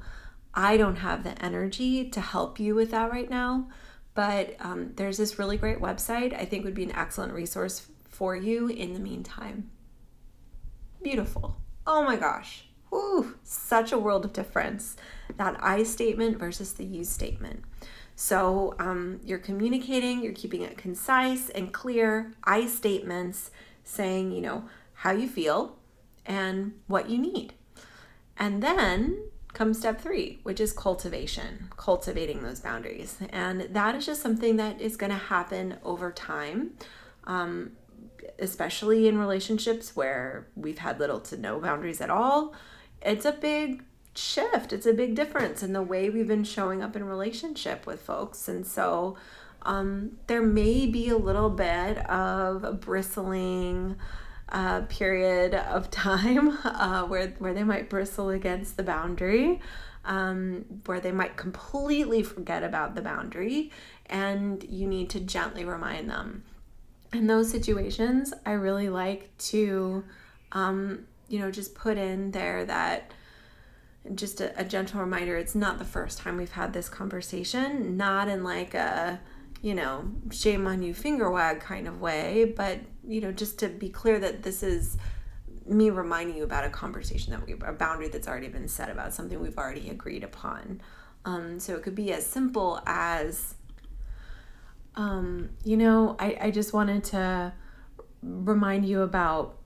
I 0.54 0.76
don't 0.76 0.96
have 0.96 1.24
the 1.24 1.42
energy 1.44 2.08
to 2.10 2.20
help 2.20 2.58
you 2.58 2.74
with 2.74 2.90
that 2.92 3.10
right 3.10 3.30
now. 3.30 3.68
But 4.14 4.56
um, 4.60 4.92
there's 4.96 5.18
this 5.18 5.38
really 5.38 5.58
great 5.58 5.78
website 5.78 6.34
I 6.34 6.46
think 6.46 6.64
would 6.64 6.74
be 6.74 6.84
an 6.84 6.92
excellent 6.92 7.34
resource 7.34 7.86
for 8.08 8.34
you 8.34 8.68
in 8.68 8.94
the 8.94 9.00
meantime. 9.00 9.70
Beautiful. 11.02 11.56
Oh 11.86 12.02
my 12.02 12.16
gosh. 12.16 12.65
Whew, 12.96 13.36
such 13.42 13.92
a 13.92 13.98
world 13.98 14.24
of 14.24 14.32
difference. 14.32 14.96
That 15.36 15.56
I 15.60 15.82
statement 15.82 16.38
versus 16.38 16.72
the 16.72 16.84
you 16.84 17.04
statement. 17.04 17.62
So 18.14 18.74
um, 18.78 19.20
you're 19.22 19.38
communicating, 19.38 20.22
you're 20.22 20.32
keeping 20.32 20.62
it 20.62 20.78
concise 20.78 21.50
and 21.50 21.72
clear. 21.72 22.32
I 22.44 22.66
statements 22.66 23.50
saying, 23.84 24.32
you 24.32 24.40
know, 24.40 24.64
how 24.94 25.10
you 25.10 25.28
feel 25.28 25.76
and 26.24 26.72
what 26.86 27.10
you 27.10 27.18
need. 27.18 27.52
And 28.38 28.62
then 28.62 29.24
comes 29.52 29.78
step 29.78 30.00
three, 30.00 30.38
which 30.42 30.60
is 30.60 30.72
cultivation, 30.72 31.68
cultivating 31.76 32.42
those 32.42 32.60
boundaries. 32.60 33.18
And 33.30 33.60
that 33.60 33.94
is 33.94 34.06
just 34.06 34.22
something 34.22 34.56
that 34.56 34.80
is 34.80 34.96
going 34.96 35.12
to 35.12 35.18
happen 35.18 35.76
over 35.84 36.10
time, 36.12 36.72
um, 37.24 37.72
especially 38.38 39.06
in 39.06 39.18
relationships 39.18 39.94
where 39.94 40.46
we've 40.56 40.78
had 40.78 40.98
little 40.98 41.20
to 41.20 41.36
no 41.36 41.60
boundaries 41.60 42.00
at 42.00 42.10
all. 42.10 42.54
It's 43.06 43.24
a 43.24 43.30
big 43.30 43.84
shift, 44.16 44.72
it's 44.72 44.84
a 44.84 44.92
big 44.92 45.14
difference 45.14 45.62
in 45.62 45.72
the 45.72 45.82
way 45.82 46.10
we've 46.10 46.26
been 46.26 46.42
showing 46.42 46.82
up 46.82 46.96
in 46.96 47.04
relationship 47.04 47.86
with 47.86 48.02
folks. 48.02 48.48
And 48.48 48.66
so 48.66 49.16
um, 49.62 50.18
there 50.26 50.42
may 50.42 50.86
be 50.86 51.08
a 51.10 51.16
little 51.16 51.50
bit 51.50 51.98
of 52.10 52.64
a 52.64 52.72
bristling 52.72 53.94
uh, 54.48 54.80
period 54.88 55.54
of 55.54 55.88
time 55.92 56.58
uh, 56.64 57.04
where, 57.04 57.28
where 57.38 57.54
they 57.54 57.62
might 57.62 57.88
bristle 57.88 58.30
against 58.30 58.76
the 58.76 58.82
boundary, 58.82 59.60
um, 60.04 60.64
where 60.86 60.98
they 60.98 61.12
might 61.12 61.36
completely 61.36 62.24
forget 62.24 62.64
about 62.64 62.96
the 62.96 63.02
boundary, 63.02 63.70
and 64.06 64.64
you 64.64 64.88
need 64.88 65.10
to 65.10 65.20
gently 65.20 65.64
remind 65.64 66.10
them. 66.10 66.42
In 67.12 67.28
those 67.28 67.48
situations, 67.50 68.34
I 68.44 68.52
really 68.52 68.88
like 68.88 69.36
to, 69.38 70.02
um, 70.50 71.06
you 71.28 71.38
know, 71.38 71.50
just 71.50 71.74
put 71.74 71.98
in 71.98 72.30
there 72.30 72.64
that 72.64 73.12
just 74.14 74.40
a, 74.40 74.58
a 74.58 74.64
gentle 74.64 75.00
reminder 75.00 75.36
it's 75.36 75.54
not 75.54 75.78
the 75.78 75.84
first 75.84 76.18
time 76.18 76.36
we've 76.36 76.52
had 76.52 76.72
this 76.72 76.88
conversation, 76.88 77.96
not 77.96 78.28
in 78.28 78.44
like 78.44 78.74
a, 78.74 79.20
you 79.62 79.74
know, 79.74 80.04
shame 80.30 80.66
on 80.66 80.82
you 80.82 80.94
finger 80.94 81.30
wag 81.30 81.60
kind 81.60 81.88
of 81.88 82.00
way, 82.00 82.52
but, 82.56 82.78
you 83.06 83.20
know, 83.20 83.32
just 83.32 83.58
to 83.58 83.68
be 83.68 83.88
clear 83.88 84.18
that 84.18 84.42
this 84.42 84.62
is 84.62 84.96
me 85.66 85.90
reminding 85.90 86.36
you 86.36 86.44
about 86.44 86.64
a 86.64 86.70
conversation 86.70 87.32
that 87.32 87.44
we, 87.44 87.54
a 87.66 87.72
boundary 87.72 88.08
that's 88.08 88.28
already 88.28 88.48
been 88.48 88.68
set 88.68 88.88
about 88.88 89.12
something 89.12 89.40
we've 89.40 89.58
already 89.58 89.90
agreed 89.90 90.22
upon. 90.22 90.80
Um, 91.24 91.58
so 91.58 91.74
it 91.74 91.82
could 91.82 91.96
be 91.96 92.12
as 92.12 92.24
simple 92.24 92.80
as, 92.86 93.54
um, 94.94 95.50
you 95.64 95.76
know, 95.76 96.14
I, 96.20 96.38
I 96.40 96.50
just 96.52 96.72
wanted 96.72 97.02
to 97.04 97.52
remind 98.22 98.86
you 98.86 99.02
about 99.02 99.58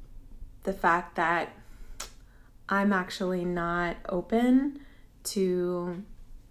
the 0.63 0.73
fact 0.73 1.17
that 1.17 1.53
I'm 2.69 2.93
actually 2.93 3.45
not 3.45 3.97
open 4.09 4.81
to 5.25 6.03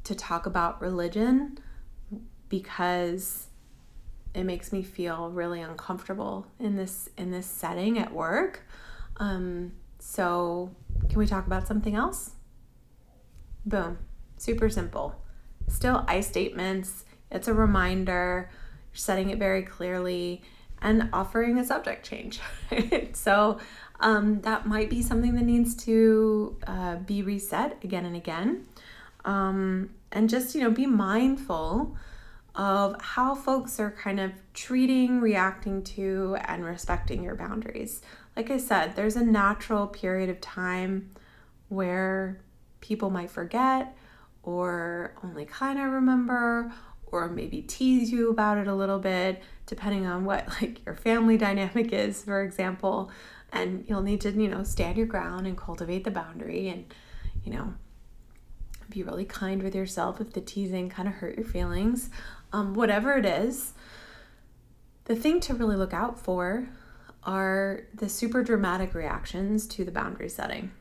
to 0.03 0.15
talk 0.15 0.45
about 0.45 0.81
religion 0.81 1.57
because 2.49 3.47
it 4.33 4.43
makes 4.43 4.71
me 4.71 4.83
feel 4.83 5.29
really 5.29 5.61
uncomfortable 5.61 6.47
in 6.59 6.75
this 6.75 7.09
in 7.17 7.31
this 7.31 7.45
setting 7.45 7.97
at 7.97 8.13
work. 8.13 8.61
Um, 9.17 9.73
so 9.99 10.71
can 11.09 11.19
we 11.19 11.25
talk 11.25 11.47
about 11.47 11.67
something 11.67 11.95
else? 11.95 12.31
Boom. 13.65 13.97
Super 14.37 14.69
simple. 14.69 15.15
Still 15.67 16.03
I 16.07 16.21
statements. 16.21 17.05
It's 17.31 17.47
a 17.47 17.53
reminder, 17.53 18.49
setting 18.93 19.29
it 19.29 19.37
very 19.37 19.63
clearly 19.63 20.41
and 20.81 21.09
offering 21.13 21.57
a 21.57 21.65
subject 21.65 22.05
change. 22.05 22.39
so 23.13 23.59
um, 23.99 24.41
that 24.41 24.65
might 24.65 24.89
be 24.89 25.01
something 25.01 25.35
that 25.35 25.43
needs 25.43 25.75
to 25.85 26.57
uh, 26.65 26.95
be 26.97 27.21
reset 27.21 27.83
again 27.83 28.05
and 28.05 28.15
again. 28.15 28.65
Um, 29.25 29.91
and 30.11 30.29
just, 30.29 30.55
you 30.55 30.61
know, 30.61 30.71
be 30.71 30.85
mindful 30.85 31.95
of 32.55 32.99
how 33.01 33.35
folks 33.35 33.79
are 33.79 33.91
kind 33.91 34.19
of 34.19 34.31
treating, 34.53 35.19
reacting 35.19 35.83
to, 35.83 36.37
and 36.45 36.65
respecting 36.65 37.23
your 37.23 37.35
boundaries. 37.35 38.01
Like 38.35 38.49
I 38.49 38.57
said, 38.57 38.95
there's 38.95 39.15
a 39.15 39.23
natural 39.23 39.87
period 39.87 40.29
of 40.29 40.41
time 40.41 41.11
where 41.67 42.41
people 42.81 43.09
might 43.09 43.29
forget 43.29 43.95
or 44.43 45.13
only 45.23 45.45
kind 45.45 45.79
of 45.79 45.91
remember 45.91 46.71
or 47.11 47.27
maybe 47.27 47.61
tease 47.61 48.11
you 48.11 48.29
about 48.29 48.57
it 48.57 48.67
a 48.67 48.73
little 48.73 48.99
bit 48.99 49.41
depending 49.65 50.05
on 50.05 50.25
what 50.25 50.47
like 50.61 50.83
your 50.85 50.95
family 50.95 51.37
dynamic 51.37 51.91
is 51.91 52.23
for 52.23 52.41
example 52.41 53.11
and 53.51 53.85
you'll 53.87 54.01
need 54.01 54.21
to 54.21 54.31
you 54.31 54.47
know 54.47 54.63
stand 54.63 54.97
your 54.97 55.07
ground 55.07 55.47
and 55.47 55.57
cultivate 55.57 56.03
the 56.03 56.11
boundary 56.11 56.67
and 56.69 56.93
you 57.43 57.51
know 57.51 57.73
be 58.89 59.03
really 59.03 59.25
kind 59.25 59.61
with 59.61 59.75
yourself 59.75 60.19
if 60.19 60.33
the 60.33 60.41
teasing 60.41 60.89
kind 60.89 61.07
of 61.07 61.15
hurt 61.15 61.35
your 61.37 61.45
feelings 61.45 62.09
um, 62.51 62.73
whatever 62.73 63.13
it 63.13 63.25
is, 63.25 63.73
the 65.05 65.15
thing 65.15 65.39
to 65.41 65.53
really 65.53 65.75
look 65.75 65.93
out 65.93 66.19
for 66.19 66.67
are 67.23 67.81
the 67.93 68.09
super 68.09 68.43
dramatic 68.43 68.93
reactions 68.93 69.67
to 69.67 69.83
the 69.83 69.91
boundary 69.91 70.29
setting. 70.29 70.71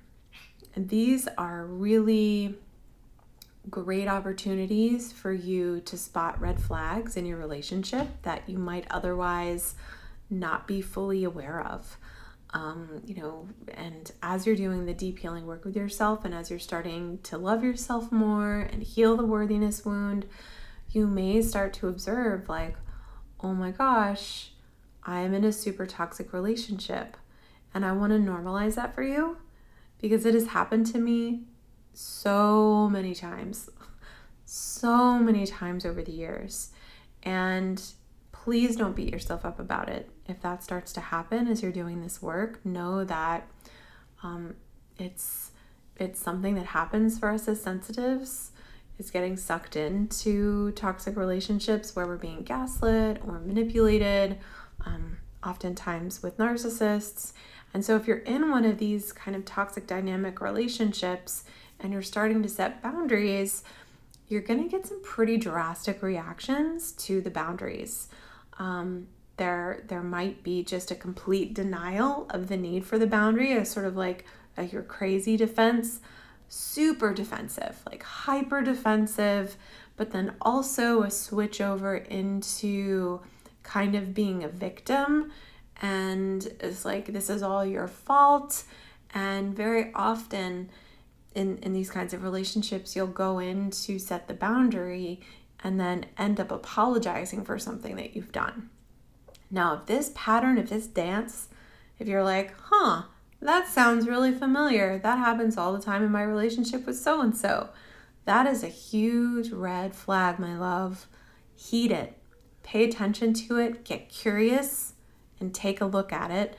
And 0.74 0.88
these 0.88 1.28
are 1.37 1.66
really 1.66 2.54
great 3.68 4.09
opportunities 4.09 5.12
for 5.12 5.33
you 5.33 5.81
to 5.81 5.98
spot 5.98 6.40
red 6.40 6.61
flags 6.61 7.16
in 7.16 7.26
your 7.26 7.37
relationship 7.37 8.09
that 8.22 8.48
you 8.48 8.57
might 8.57 8.87
otherwise 8.90 9.74
not 10.31 10.66
be 10.66 10.81
fully 10.81 11.24
aware 11.24 11.61
of. 11.61 11.98
Um, 12.54 13.02
you 13.04 13.14
know, 13.14 13.46
and 13.74 14.11
as 14.22 14.46
you're 14.46 14.56
doing 14.56 14.87
the 14.87 14.94
deep 14.94 15.18
healing 15.18 15.44
work 15.46 15.66
with 15.66 15.76
yourself 15.76 16.24
and 16.24 16.34
as 16.34 16.48
you're 16.48 16.58
starting 16.58 17.18
to 17.24 17.37
love 17.37 17.62
yourself 17.62 18.11
more 18.11 18.61
and 18.61 18.82
heal 18.82 19.16
the 19.16 19.26
worthiness 19.26 19.84
wound, 19.84 20.24
you 20.90 21.06
may 21.06 21.42
start 21.42 21.74
to 21.74 21.88
observe, 21.88 22.48
like, 22.48 22.76
oh 23.40 23.52
my 23.52 23.70
gosh, 23.70 24.52
I 25.02 25.20
am 25.20 25.34
in 25.34 25.44
a 25.44 25.52
super 25.52 25.87
toxic 25.87 26.32
relationship. 26.32 27.16
And 27.74 27.84
I 27.84 27.92
want 27.92 28.12
to 28.12 28.18
normalize 28.18 28.76
that 28.76 28.94
for 28.94 29.02
you 29.02 29.37
because 30.00 30.24
it 30.24 30.34
has 30.34 30.48
happened 30.48 30.87
to 30.87 30.98
me 30.98 31.42
so 31.92 32.88
many 32.90 33.14
times, 33.14 33.68
so 34.44 35.18
many 35.18 35.46
times 35.46 35.84
over 35.84 36.02
the 36.02 36.12
years. 36.12 36.70
And 37.22 37.82
please 38.32 38.76
don't 38.76 38.96
beat 38.96 39.12
yourself 39.12 39.44
up 39.44 39.61
about 39.61 39.88
it. 39.88 40.11
If 40.28 40.42
that 40.42 40.62
starts 40.62 40.92
to 40.92 41.00
happen 41.00 41.48
as 41.48 41.62
you're 41.62 41.72
doing 41.72 42.02
this 42.02 42.20
work, 42.20 42.64
know 42.64 43.04
that 43.04 43.48
um, 44.22 44.54
it's 44.98 45.52
it's 45.96 46.20
something 46.20 46.54
that 46.54 46.66
happens 46.66 47.18
for 47.18 47.30
us 47.30 47.48
as 47.48 47.60
sensitives 47.60 48.52
is 48.98 49.10
getting 49.10 49.36
sucked 49.36 49.76
into 49.76 50.72
toxic 50.72 51.16
relationships 51.16 51.94
where 51.94 52.06
we're 52.06 52.16
being 52.16 52.42
gaslit 52.42 53.20
or 53.26 53.40
manipulated, 53.40 54.38
um, 54.84 55.18
oftentimes 55.44 56.22
with 56.22 56.36
narcissists. 56.36 57.32
And 57.72 57.84
so, 57.84 57.96
if 57.96 58.06
you're 58.06 58.18
in 58.18 58.50
one 58.50 58.64
of 58.64 58.78
these 58.78 59.12
kind 59.12 59.36
of 59.36 59.44
toxic 59.44 59.86
dynamic 59.86 60.40
relationships 60.40 61.44
and 61.80 61.92
you're 61.92 62.02
starting 62.02 62.42
to 62.42 62.48
set 62.48 62.82
boundaries, 62.82 63.62
you're 64.28 64.40
going 64.40 64.62
to 64.62 64.68
get 64.68 64.86
some 64.86 65.02
pretty 65.02 65.36
drastic 65.36 66.02
reactions 66.02 66.92
to 66.92 67.20
the 67.20 67.30
boundaries. 67.30 68.08
Um, 68.58 69.06
there, 69.38 69.85
there 69.88 70.03
might 70.03 70.42
be 70.42 70.62
just 70.62 70.90
a 70.90 70.94
complete 70.94 71.55
denial 71.55 72.27
of 72.31 72.48
the 72.48 72.57
need 72.57 72.85
for 72.85 72.98
the 72.98 73.07
boundary, 73.07 73.53
a 73.53 73.64
sort 73.64 73.87
of 73.87 73.96
like 73.96 74.24
a 74.57 74.64
you're 74.64 74.83
crazy 74.83 75.37
defense 75.37 76.01
super 76.48 77.12
defensive, 77.12 77.79
like 77.87 78.03
hyper 78.03 78.62
defensive, 78.62 79.57
but 79.96 80.11
then 80.11 80.35
also 80.40 81.03
a 81.03 81.11
switch 81.11 81.61
over 81.61 81.96
into 81.96 83.20
kind 83.62 83.94
of 83.94 84.14
being 84.14 84.42
a 84.44 84.48
victim 84.48 85.31
and 85.81 86.48
it's 86.61 86.85
like 86.85 87.07
this 87.12 87.31
is 87.31 87.42
all 87.42 87.64
your 87.64 87.87
fault. 87.87 88.64
And 89.14 89.55
very 89.55 89.92
often 89.94 90.70
in 91.35 91.59
in 91.59 91.72
these 91.72 91.90
kinds 91.90 92.14
of 92.14 92.22
relationships 92.22 92.96
you'll 92.96 93.07
go 93.07 93.38
in 93.38 93.70
to 93.70 93.98
set 93.98 94.27
the 94.27 94.35
boundary 94.35 95.20
and 95.62 95.79
then 95.79 96.07
end 96.16 96.40
up 96.40 96.51
apologizing 96.51 97.44
for 97.44 97.59
something 97.59 97.96
that 97.96 98.16
you've 98.16 98.33
done 98.33 98.70
now 99.50 99.74
if 99.74 99.87
this 99.87 100.12
pattern 100.14 100.58
if 100.58 100.70
this 100.70 100.87
dance 100.87 101.48
if 101.98 102.06
you're 102.06 102.24
like 102.24 102.54
huh 102.64 103.02
that 103.40 103.68
sounds 103.68 104.08
really 104.08 104.32
familiar. 104.32 104.98
That 104.98 105.18
happens 105.18 105.56
all 105.56 105.72
the 105.72 105.82
time 105.82 106.02
in 106.02 106.11
my 106.11 106.22
relationship 106.22 106.87
with 106.87 106.98
so 106.98 107.20
and 107.20 107.37
so. 107.37 107.70
That 108.24 108.46
is 108.46 108.62
a 108.62 108.68
huge 108.68 109.50
red 109.50 109.94
flag, 109.94 110.38
my 110.38 110.58
love. 110.58 111.06
Heed 111.54 111.92
it. 111.92 112.18
Pay 112.62 112.84
attention 112.84 113.32
to 113.34 113.56
it. 113.58 113.84
Get 113.84 114.08
curious 114.08 114.94
and 115.40 115.54
take 115.54 115.80
a 115.80 115.87
look 115.87 116.12
at 116.12 116.30
it. 116.30 116.56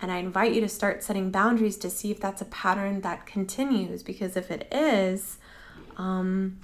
And 0.00 0.10
I 0.10 0.18
invite 0.18 0.54
you 0.54 0.60
to 0.62 0.68
start 0.68 1.02
setting 1.02 1.30
boundaries 1.30 1.76
to 1.78 1.90
see 1.90 2.10
if 2.10 2.20
that's 2.20 2.40
a 2.40 2.46
pattern 2.46 3.02
that 3.02 3.26
continues. 3.26 4.02
Because 4.02 4.36
if 4.36 4.50
it 4.50 4.68
is, 4.72 5.38
um, 5.98 6.58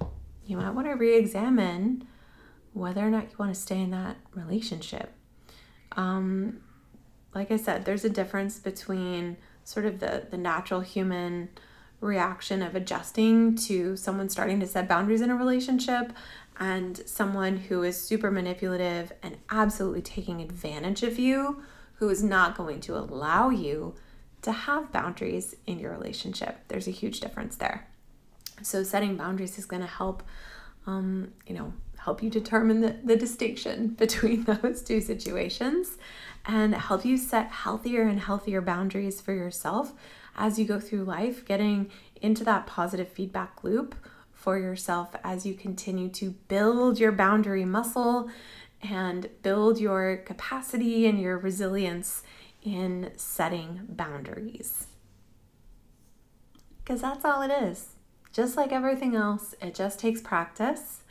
you 0.45 0.57
might 0.57 0.71
want 0.71 0.87
to 0.87 0.93
re 0.93 1.15
examine 1.15 2.07
whether 2.73 3.05
or 3.05 3.09
not 3.09 3.29
you 3.29 3.35
want 3.37 3.53
to 3.53 3.59
stay 3.59 3.81
in 3.81 3.91
that 3.91 4.17
relationship. 4.33 5.13
Um, 5.93 6.61
like 7.33 7.51
I 7.51 7.57
said, 7.57 7.85
there's 7.85 8.05
a 8.05 8.09
difference 8.09 8.59
between 8.59 9.37
sort 9.63 9.85
of 9.85 9.99
the, 9.99 10.27
the 10.29 10.37
natural 10.37 10.81
human 10.81 11.49
reaction 11.99 12.61
of 12.61 12.75
adjusting 12.75 13.55
to 13.55 13.95
someone 13.95 14.29
starting 14.29 14.59
to 14.59 14.67
set 14.67 14.87
boundaries 14.87 15.21
in 15.21 15.29
a 15.29 15.35
relationship 15.35 16.13
and 16.59 17.01
someone 17.05 17.57
who 17.57 17.83
is 17.83 17.99
super 17.99 18.31
manipulative 18.31 19.11
and 19.21 19.37
absolutely 19.49 20.01
taking 20.01 20.41
advantage 20.41 21.03
of 21.03 21.19
you, 21.19 21.61
who 21.95 22.09
is 22.09 22.23
not 22.23 22.57
going 22.57 22.79
to 22.81 22.95
allow 22.95 23.49
you 23.49 23.95
to 24.41 24.51
have 24.51 24.91
boundaries 24.91 25.55
in 25.65 25.79
your 25.79 25.91
relationship. 25.91 26.59
There's 26.67 26.87
a 26.87 26.91
huge 26.91 27.19
difference 27.19 27.55
there. 27.55 27.87
So, 28.63 28.83
setting 28.83 29.17
boundaries 29.17 29.57
is 29.59 29.65
going 29.65 29.81
to 29.81 29.87
help, 29.87 30.23
um, 30.87 31.33
you 31.45 31.53
know, 31.53 31.73
help 32.07 32.23
you 32.23 32.29
determine 32.29 32.79
the, 32.79 32.95
the 33.03 33.17
distinction 33.17 33.87
between 33.97 34.45
those 34.45 34.81
two 34.81 35.01
situations 35.01 35.97
and 36.45 36.73
help 36.73 37.03
you 37.03 37.17
set 37.17 37.51
healthier 37.51 38.03
and 38.03 38.21
healthier 38.21 38.61
boundaries 38.61 39.19
for 39.19 39.33
yourself 39.33 39.91
as 40.37 40.57
you 40.57 40.63
go 40.63 40.79
through 40.79 41.03
life, 41.03 41.43
getting 41.43 41.91
into 42.21 42.45
that 42.45 42.65
positive 42.65 43.09
feedback 43.09 43.61
loop 43.61 43.93
for 44.31 44.57
yourself 44.57 45.17
as 45.21 45.45
you 45.45 45.53
continue 45.53 46.07
to 46.07 46.29
build 46.47 46.97
your 46.97 47.11
boundary 47.11 47.65
muscle 47.65 48.29
and 48.81 49.27
build 49.43 49.77
your 49.77 50.15
capacity 50.15 51.07
and 51.07 51.19
your 51.19 51.37
resilience 51.37 52.23
in 52.63 53.11
setting 53.17 53.81
boundaries. 53.89 54.87
Because 56.77 57.01
that's 57.01 57.25
all 57.25 57.41
it 57.41 57.51
is. 57.51 57.95
Just 58.31 58.55
like 58.55 58.71
everything 58.71 59.13
else, 59.13 59.53
it 59.61 59.75
just 59.75 59.99
takes 59.99 60.21
practice. 60.21 61.03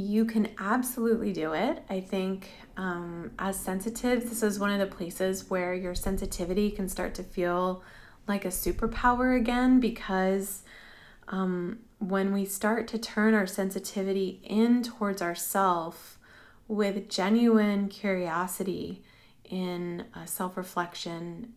You 0.00 0.24
can 0.24 0.48
absolutely 0.58 1.32
do 1.32 1.52
it. 1.52 1.84
I 1.90 2.00
think 2.00 2.48
um, 2.78 3.32
as 3.38 3.60
sensitive, 3.60 4.28
this 4.28 4.42
is 4.42 4.58
one 4.58 4.70
of 4.70 4.78
the 4.78 4.94
places 4.94 5.50
where 5.50 5.74
your 5.74 5.94
sensitivity 5.94 6.70
can 6.70 6.88
start 6.88 7.14
to 7.16 7.22
feel 7.22 7.82
like 8.26 8.46
a 8.46 8.48
superpower 8.48 9.36
again 9.36 9.78
because 9.78 10.62
um, 11.28 11.80
when 11.98 12.32
we 12.32 12.46
start 12.46 12.88
to 12.88 12.98
turn 12.98 13.34
our 13.34 13.46
sensitivity 13.46 14.40
in 14.42 14.82
towards 14.82 15.20
ourself 15.20 16.18
with 16.66 17.10
genuine 17.10 17.88
curiosity 17.88 19.02
in 19.44 20.06
uh, 20.14 20.24
self 20.24 20.56
reflection 20.56 21.52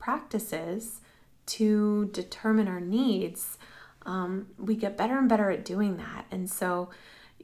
practices 0.00 1.00
to 1.46 2.06
determine 2.06 2.66
our 2.66 2.80
needs, 2.80 3.56
um, 4.04 4.48
we 4.58 4.74
get 4.74 4.96
better 4.96 5.16
and 5.16 5.28
better 5.28 5.50
at 5.50 5.64
doing 5.64 5.96
that. 5.98 6.26
And 6.32 6.50
so 6.50 6.90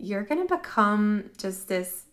you're 0.00 0.24
going 0.24 0.46
to 0.46 0.56
become 0.56 1.30
just 1.36 1.68
this 1.68 2.04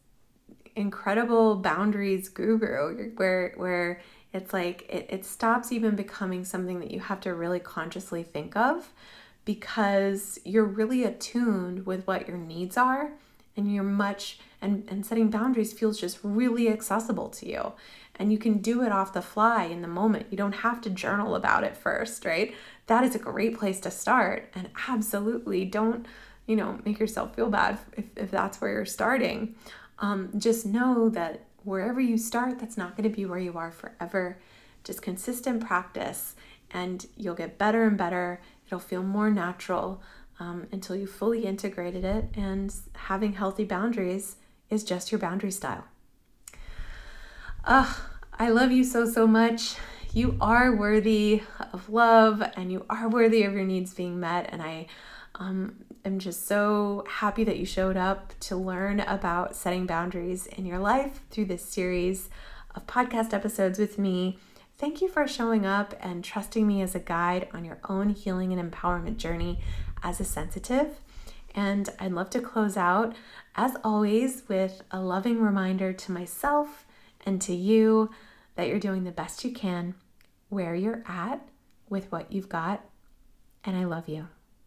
incredible 0.76 1.56
boundaries 1.56 2.30
guru. 2.30 3.12
Where 3.16 3.54
where 3.56 4.02
it's 4.34 4.54
like 4.54 4.86
it, 4.90 5.08
it 5.10 5.26
stops 5.26 5.72
even 5.72 5.96
becoming 5.96 6.44
something 6.44 6.80
that 6.80 6.92
you 6.92 7.00
have 7.00 7.20
to 7.22 7.34
really 7.34 7.60
consciously 7.60 8.24
think 8.24 8.56
of 8.56 8.92
because 9.46 10.40
you're 10.44 10.66
really 10.66 11.04
attuned 11.04 11.86
with 11.86 12.06
what 12.06 12.28
your 12.28 12.38
needs 12.38 12.78
are 12.78 13.12
and 13.56 13.74
you're 13.74 13.84
much 13.84 14.40
and, 14.62 14.84
and 14.90 15.06
setting 15.06 15.30
boundaries 15.30 15.72
feels 15.74 16.00
just 16.00 16.20
really 16.24 16.70
accessible 16.70 17.30
to 17.30 17.48
you. 17.48 17.74
And 18.20 18.32
you 18.32 18.38
can 18.38 18.58
do 18.58 18.84
it 18.84 18.92
off 18.92 19.14
the 19.14 19.22
fly 19.22 19.66
in 19.66 19.82
the 19.82 19.88
moment. 19.88 20.28
You 20.32 20.38
don't 20.38 20.56
have 20.56 20.82
to 20.82 20.90
journal 20.90 21.36
about 21.36 21.64
it 21.64 21.78
first 21.78 22.26
right? 22.26 22.54
That 22.88 23.04
is 23.04 23.16
a 23.16 23.20
great 23.20 23.58
place 23.58 23.80
to 23.82 23.92
start. 23.92 24.52
And 24.54 24.70
absolutely 24.88 25.66
don't 25.66 26.06
you 26.48 26.56
know 26.56 26.80
make 26.86 27.00
yourself 27.00 27.36
feel 27.36 27.50
bad 27.50 27.78
if, 27.96 28.06
if 28.16 28.32
that's 28.32 28.60
where 28.60 28.72
you're 28.72 28.86
starting 28.86 29.56
um, 30.00 30.30
just 30.38 30.66
know 30.66 31.10
that 31.10 31.42
wherever 31.64 32.00
you 32.00 32.18
start, 32.18 32.60
that's 32.60 32.78
not 32.78 32.96
going 32.96 33.10
to 33.10 33.16
be 33.16 33.26
where 33.26 33.40
you 33.40 33.58
are 33.58 33.72
forever. 33.72 34.40
Just 34.84 35.02
consistent 35.02 35.66
practice, 35.66 36.36
and 36.72 37.06
you'll 37.18 37.36
get 37.36 37.58
better 37.58 37.84
and 37.84 37.98
better. 37.98 38.42
It'll 38.68 38.80
feel 38.80 39.04
more 39.04 39.30
natural 39.30 40.02
um, 40.40 40.68
until 40.72 40.96
you 40.96 41.08
fully 41.08 41.46
integrated 41.46 42.06
it. 42.06 42.26
And 42.36 42.74
having 42.94 43.34
healthy 43.34 43.66
boundaries 43.66 44.38
is 44.70 44.84
just 44.84 45.12
your 45.12 45.20
boundary 45.20 45.52
style. 45.52 45.86
Ugh, 47.66 47.98
I 48.40 48.50
love 48.50 48.72
you 48.72 48.84
so, 48.84 49.06
so 49.06 49.28
much. 49.28 49.76
You 50.14 50.38
are 50.40 50.74
worthy 50.74 51.44
of 51.74 51.90
love 51.90 52.42
and 52.56 52.72
you 52.72 52.86
are 52.90 53.10
worthy 53.10 53.44
of 53.44 53.54
your 53.54 53.66
needs 53.66 53.94
being 53.94 54.20
met. 54.20 54.50
And 54.52 54.62
I 54.62 54.88
um, 55.36 55.76
am 56.08 56.20
just 56.20 56.48
so 56.48 57.04
happy 57.08 57.44
that 57.44 57.60
you 57.60 57.66
showed 57.66 57.98
up 57.98 58.34
to 58.40 58.56
learn 58.56 59.02
about 59.02 59.56
setting 59.56 59.86
boundaries 59.86 60.48
in 60.48 60.66
your 60.66 60.80
life 60.80 61.20
through 61.30 61.46
this 61.46 61.64
series 61.64 62.30
of 62.74 62.88
podcast 62.88 63.34
episodes 63.34 63.78
with 63.78 64.00
me. 64.00 64.40
Thank 64.78 65.02
you 65.02 65.10
for 65.10 65.28
showing 65.28 65.66
up 65.66 65.94
and 66.00 66.24
trusting 66.24 66.66
me 66.66 66.82
as 66.82 66.96
a 66.96 67.00
guide 67.00 67.50
on 67.54 67.66
your 67.66 67.80
own 67.90 68.10
healing 68.10 68.54
and 68.54 68.72
empowerment 68.72 69.18
journey 69.18 69.60
as 70.02 70.20
a 70.20 70.24
sensitive. 70.24 71.00
And 71.54 71.90
I'd 72.00 72.14
love 72.14 72.30
to 72.32 72.40
close 72.40 72.78
out, 72.78 73.16
as 73.56 73.76
always, 73.84 74.44
with 74.48 74.84
a 74.92 75.02
loving 75.02 75.42
reminder 75.42 75.92
to 75.92 76.12
myself 76.12 76.86
and 77.26 77.42
to 77.42 77.54
you 77.54 78.12
that 78.56 78.68
you're 78.68 78.80
doing 78.80 79.04
the 79.04 79.12
best 79.12 79.44
you 79.44 79.52
can 79.52 79.96
where 80.50 80.74
you're 80.74 81.04
at 81.06 81.46
with 81.90 82.12
what 82.12 82.32
you've 82.32 82.50
got. 82.50 82.86
And 83.66 83.76
I 83.76 83.84
love 83.84 84.08
you. 84.08 84.28